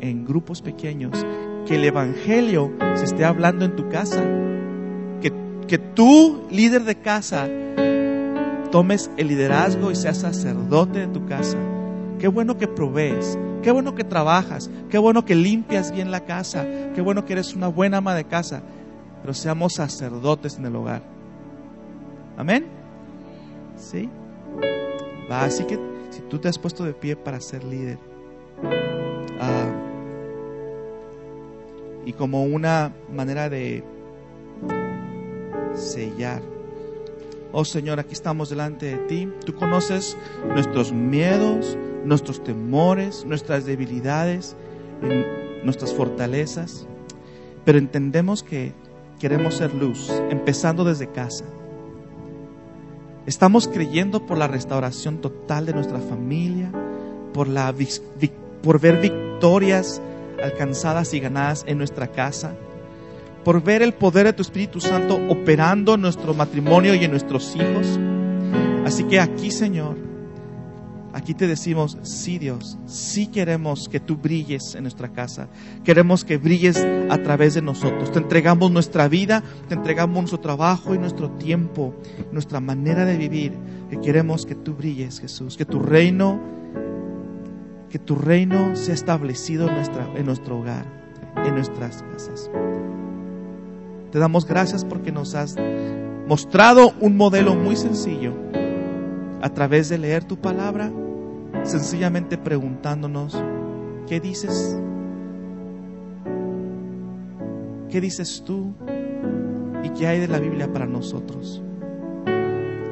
en 0.01 0.25
grupos 0.25 0.63
pequeños, 0.63 1.27
que 1.67 1.75
el 1.75 1.85
evangelio 1.85 2.73
se 2.95 3.05
esté 3.05 3.25
hablando 3.25 3.65
en 3.65 3.75
tu 3.75 3.89
casa, 3.89 4.23
que, 5.21 5.33
que 5.67 5.79
tú, 5.79 6.47
líder 6.53 6.85
de 6.85 6.95
casa, 6.95 7.49
tomes 8.71 9.11
el 9.17 9.27
liderazgo 9.27 9.91
y 9.91 9.97
seas 9.97 10.19
sacerdote 10.19 11.01
de 11.01 11.09
tu 11.09 11.27
casa. 11.27 11.59
Qué 12.21 12.29
bueno 12.29 12.57
que 12.57 12.69
provees, 12.69 13.37
qué 13.61 13.73
bueno 13.73 13.97
que 13.97 14.05
trabajas, 14.05 14.71
qué 14.89 14.99
bueno 14.99 15.25
que 15.25 15.35
limpias 15.35 15.91
bien 15.91 16.13
la 16.13 16.21
casa, 16.21 16.65
qué 16.95 17.01
bueno 17.01 17.25
que 17.25 17.33
eres 17.33 17.57
una 17.57 17.67
buena 17.67 17.97
ama 17.97 18.15
de 18.15 18.25
casa, 18.25 18.63
pero 19.21 19.35
seamos 19.35 19.75
sacerdotes 19.75 20.59
en 20.59 20.67
el 20.67 20.77
hogar. 20.77 21.03
Amén. 22.37 22.82
¿Sí? 23.83 24.09
Así 25.29 25.65
que 25.65 25.79
si 26.11 26.21
tú 26.23 26.39
te 26.39 26.49
has 26.49 26.59
puesto 26.59 26.85
de 26.85 26.93
pie 26.93 27.17
para 27.17 27.41
ser 27.41 27.65
líder, 27.65 27.99
ah, 29.41 29.71
y 32.05 32.13
como 32.13 32.45
una 32.45 32.93
manera 33.13 33.49
de 33.49 33.83
sellar. 35.75 36.43
Oh 37.53 37.65
Señor, 37.65 37.99
aquí 37.99 38.13
estamos 38.13 38.51
delante 38.51 38.87
de 38.87 38.97
ti. 39.07 39.29
Tú 39.45 39.55
conoces 39.55 40.17
nuestros 40.49 40.93
miedos, 40.93 41.77
nuestros 42.05 42.43
temores, 42.43 43.25
nuestras 43.25 43.67
debilidades, 43.67 44.57
nuestras 45.65 45.93
fortalezas, 45.93 46.87
pero 47.65 47.79
entendemos 47.79 48.43
que 48.43 48.73
queremos 49.19 49.55
ser 49.55 49.75
luz, 49.75 50.11
empezando 50.31 50.85
desde 50.85 51.09
casa. 51.09 51.45
Estamos 53.27 53.69
creyendo 53.69 54.27
por 54.27 54.37
la 54.37 54.49
restauración 54.49 55.19
total 55.19 55.67
de 55.67 55.73
nuestra 55.73 56.01
familia, 56.01 56.73
por, 57.33 57.47
la, 57.47 57.73
ver 57.73 59.01
victorias 59.01 60.03
alcanzadas 60.43 61.15
y 61.15 61.21
ganadas 61.21 61.65
en 61.69 61.79
nuestra 61.79 62.09
casa, 62.09 62.55
por 63.45 63.63
ver 63.63 63.83
el 63.83 63.95
poder 63.95 64.27
de 64.27 64.33
tu 64.33 64.43
Espíritu 64.43 64.81
Santo 64.81 65.21
operando 65.29 65.95
en 65.95 66.01
nuestro 66.01 66.35
matrimonio 66.35 66.97
y 66.97 67.05
en 67.05 67.13
nuestros 67.13 67.55
hijos. 67.55 68.01
Así 68.85 69.05
que 69.05 69.21
aquí, 69.21 69.53
Señor, 69.53 69.97
Aquí 71.15 71.35
te 71.35 71.47
decimos, 71.47 71.99
sí 72.03 72.39
Dios, 72.39 72.79
sí 72.87 73.27
queremos 73.27 73.89
que 73.91 74.01
tú 74.01 74.17
brilles 74.17 74.75
en 74.75 74.85
nuestra 74.85 75.13
casa. 75.13 75.49
Queremos 75.85 76.25
que 76.25 76.39
brilles 76.39 76.83
a 77.11 77.19
través 77.19 77.53
de 77.53 77.61
nosotros. 77.61 78.11
Te 78.11 78.19
entregamos 78.19 78.71
nuestra 78.71 79.09
vida, 79.09 79.43
te 79.69 79.75
entregamos 79.75 80.17
nuestro 80.17 80.41
trabajo 80.41 80.95
y 80.95 80.99
nuestro 80.99 81.31
tiempo, 81.33 81.95
nuestra 82.33 82.61
manera 82.61 83.05
de 83.05 83.19
vivir. 83.19 83.53
Que 83.91 84.01
queremos 84.01 84.47
que 84.47 84.55
tú 84.55 84.75
brilles, 84.75 85.21
Jesús. 85.21 85.59
Que 85.59 85.67
tu 85.67 85.81
reino, 85.81 86.41
que 87.91 87.99
tu 87.99 88.15
reino 88.15 88.75
sea 88.75 88.95
establecido 88.95 89.69
en, 89.69 89.75
nuestra, 89.75 90.09
en 90.17 90.25
nuestro 90.25 90.61
hogar, 90.61 90.87
en 91.45 91.55
nuestras 91.55 92.03
casas. 92.05 92.51
Te 94.11 94.19
damos 94.19 94.47
gracias 94.47 94.83
porque 94.83 95.13
nos 95.13 95.35
has 95.35 95.57
mostrado 96.27 96.95
un 97.01 97.19
modelo 97.19 97.55
muy 97.55 97.77
sencillo 97.77 98.35
a 99.43 99.49
través 99.51 99.89
de 99.89 99.99
leer 99.99 100.23
tu 100.23 100.37
palabra, 100.39 100.91
sencillamente 101.65 102.39
preguntándonos, 102.39 103.43
¿qué 104.07 104.21
dices? 104.21 104.79
¿Qué 107.91 108.01
dices 108.01 108.45
tú? 108.47 108.73
¿Y 109.83 109.91
qué 109.91 110.07
hay 110.07 110.21
de 110.21 110.29
la 110.29 110.39
Biblia 110.39 110.73
para 110.73 110.87
nosotros? 110.87 111.61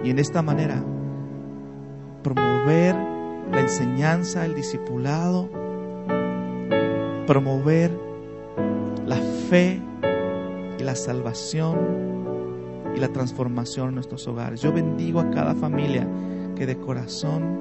Y 0.02 0.10
en 0.10 0.18
esta 0.18 0.42
manera, 0.42 0.82
promover 2.24 2.96
la 3.52 3.60
enseñanza, 3.60 4.44
el 4.44 4.56
discipulado, 4.56 5.48
promover 7.28 7.92
la 9.06 9.18
fe 9.48 9.80
y 10.80 10.82
la 10.82 10.96
salvación 10.96 11.78
y 12.96 12.98
la 12.98 13.08
transformación 13.08 13.90
en 13.90 13.94
nuestros 13.94 14.26
hogares. 14.26 14.60
Yo 14.60 14.72
bendigo 14.72 15.20
a 15.20 15.30
cada 15.30 15.54
familia 15.54 16.08
que 16.60 16.66
de 16.66 16.76
corazón, 16.76 17.58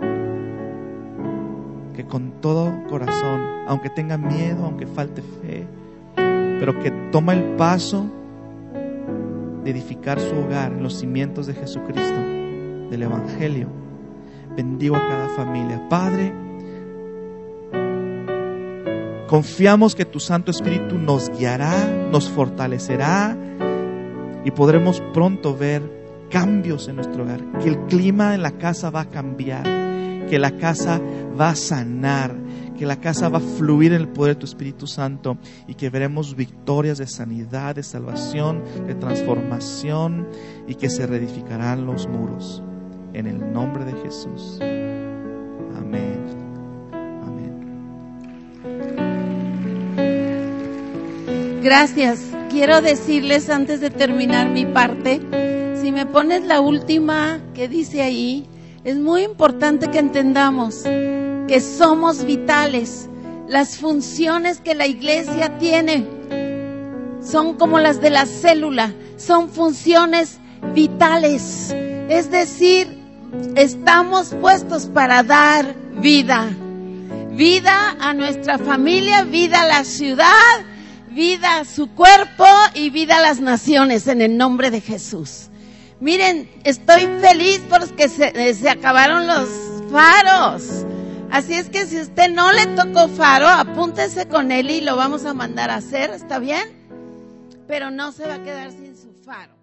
que 1.96 2.04
con 2.04 2.42
todo 2.42 2.84
corazón, 2.90 3.40
aunque 3.66 3.90
tenga 3.90 4.18
miedo, 4.18 4.66
aunque 4.66 4.86
falte 4.86 5.22
fe, 5.22 5.66
pero 6.18 6.78
que 6.82 6.92
toma 7.10 7.34
el 7.34 7.56
paso 7.56 8.08
de 9.64 9.72
edificar 9.72 10.20
su 10.20 10.36
hogar 10.36 10.74
en 10.74 10.84
los 10.84 10.96
cimientos 10.96 11.48
de 11.48 11.54
Jesucristo, 11.54 12.20
del 12.92 13.04
Evangelio. 13.04 13.70
Bendigo 14.58 14.98
a 14.98 15.08
cada 15.08 15.30
familia. 15.30 15.82
Padre, 15.88 16.34
confiamos 19.30 19.96
que 19.96 20.04
tu 20.04 20.20
Santo 20.20 20.52
Espíritu 20.52 20.98
nos 20.98 21.30
guiará, 21.30 21.88
nos 22.12 22.30
fortalecerá 22.30 23.38
y 24.44 24.52
podremos 24.52 25.02
pronto 25.14 25.56
ver 25.56 25.99
cambios 26.30 26.88
en 26.88 26.96
nuestro 26.98 27.24
hogar, 27.24 27.42
que 27.60 27.70
el 27.70 27.80
clima 27.88 28.36
en 28.36 28.42
la 28.42 28.52
casa 28.52 28.90
va 28.90 29.02
a 29.02 29.10
cambiar, 29.10 29.64
que 30.28 30.40
la 30.40 30.52
casa 30.58 31.02
va 31.40 31.50
a 31.50 31.56
sanar, 31.56 32.36
que 32.78 32.86
la 32.86 32.96
casa 32.98 33.28
va 33.28 33.40
a 33.40 33.42
fluir 33.42 33.92
en 33.94 34.02
el 34.02 34.08
poder 34.08 34.36
de 34.36 34.40
tu 34.40 34.46
Espíritu 34.46 34.88
Santo 34.88 35.38
y 35.68 35.74
que 35.74 35.90
veremos 35.90 36.36
victorias 36.36 36.98
de 36.98 37.08
sanidad, 37.08 37.76
de 37.76 37.84
salvación, 37.84 38.64
de 38.88 38.96
transformación 38.96 40.30
y 40.68 40.76
que 40.76 40.90
se 40.90 41.06
reedificarán 41.06 41.86
los 41.86 42.08
muros. 42.08 42.64
En 43.14 43.28
el 43.28 43.52
nombre 43.52 43.84
de 43.86 43.94
Jesús. 44.04 44.60
Amén. 45.78 46.20
Amén. 47.26 47.54
Gracias. 51.62 52.22
Quiero 52.50 52.82
decirles 52.82 53.50
antes 53.50 53.82
de 53.82 53.90
terminar 53.90 54.50
mi 54.50 54.66
parte 54.66 55.49
si 55.82 55.92
me 55.92 56.06
pones 56.06 56.44
la 56.44 56.60
última 56.60 57.40
que 57.54 57.68
dice 57.68 58.02
ahí, 58.02 58.48
es 58.84 58.98
muy 58.98 59.24
importante 59.24 59.90
que 59.90 60.00
entendamos 60.00 60.84
que 60.84 61.62
somos 61.62 62.24
vitales. 62.26 63.10
Las 63.48 63.78
funciones 63.78 64.60
que 64.60 64.76
la 64.76 64.88
iglesia 64.88 65.58
tiene 65.58 66.06
son 67.22 67.56
como 67.56 67.80
las 67.80 68.02
de 68.02 68.10
la 68.10 68.26
célula, 68.26 68.94
son 69.18 69.50
funciones 69.50 70.40
vitales. 70.74 71.74
Es 72.10 72.30
decir, 72.30 73.00
estamos 73.56 74.36
puestos 74.42 74.88
para 74.88 75.24
dar 75.24 75.76
vida. 76.02 76.50
Vida 77.32 77.96
a 78.00 78.14
nuestra 78.14 78.58
familia, 78.58 79.24
vida 79.24 79.62
a 79.62 79.68
la 79.68 79.84
ciudad, 79.84 80.28
vida 81.12 81.60
a 81.60 81.66
su 81.66 81.90
cuerpo 81.90 82.46
y 82.74 82.90
vida 82.90 83.18
a 83.18 83.22
las 83.22 83.40
naciones 83.40 84.08
en 84.08 84.22
el 84.22 84.38
nombre 84.38 84.72
de 84.72 84.82
Jesús. 84.82 85.49
Miren, 86.00 86.50
estoy 86.64 87.08
feliz 87.20 87.62
porque 87.70 88.08
se, 88.08 88.32
eh, 88.50 88.54
se 88.54 88.70
acabaron 88.70 89.28
los 89.28 89.50
faros. 89.92 90.86
Así 91.30 91.54
es 91.54 91.70
que 91.70 91.86
si 91.86 92.00
usted 92.00 92.30
no 92.32 92.52
le 92.52 92.68
tocó 92.68 93.08
faro, 93.08 93.48
apúntese 93.48 94.28
con 94.28 94.52
él 94.52 94.70
y 94.72 94.82
lo 94.82 94.96
vamos 94.96 95.26
a 95.26 95.34
mandar 95.34 95.70
a 95.70 95.76
hacer, 95.76 96.12
¿está 96.12 96.40
bien? 96.40 96.64
Pero 97.68 97.92
no 97.92 98.12
se 98.12 98.26
va 98.26 98.36
a 98.36 98.44
quedar 98.44 98.72
sin 98.72 98.98
su 98.98 99.14
faro. 99.14 99.59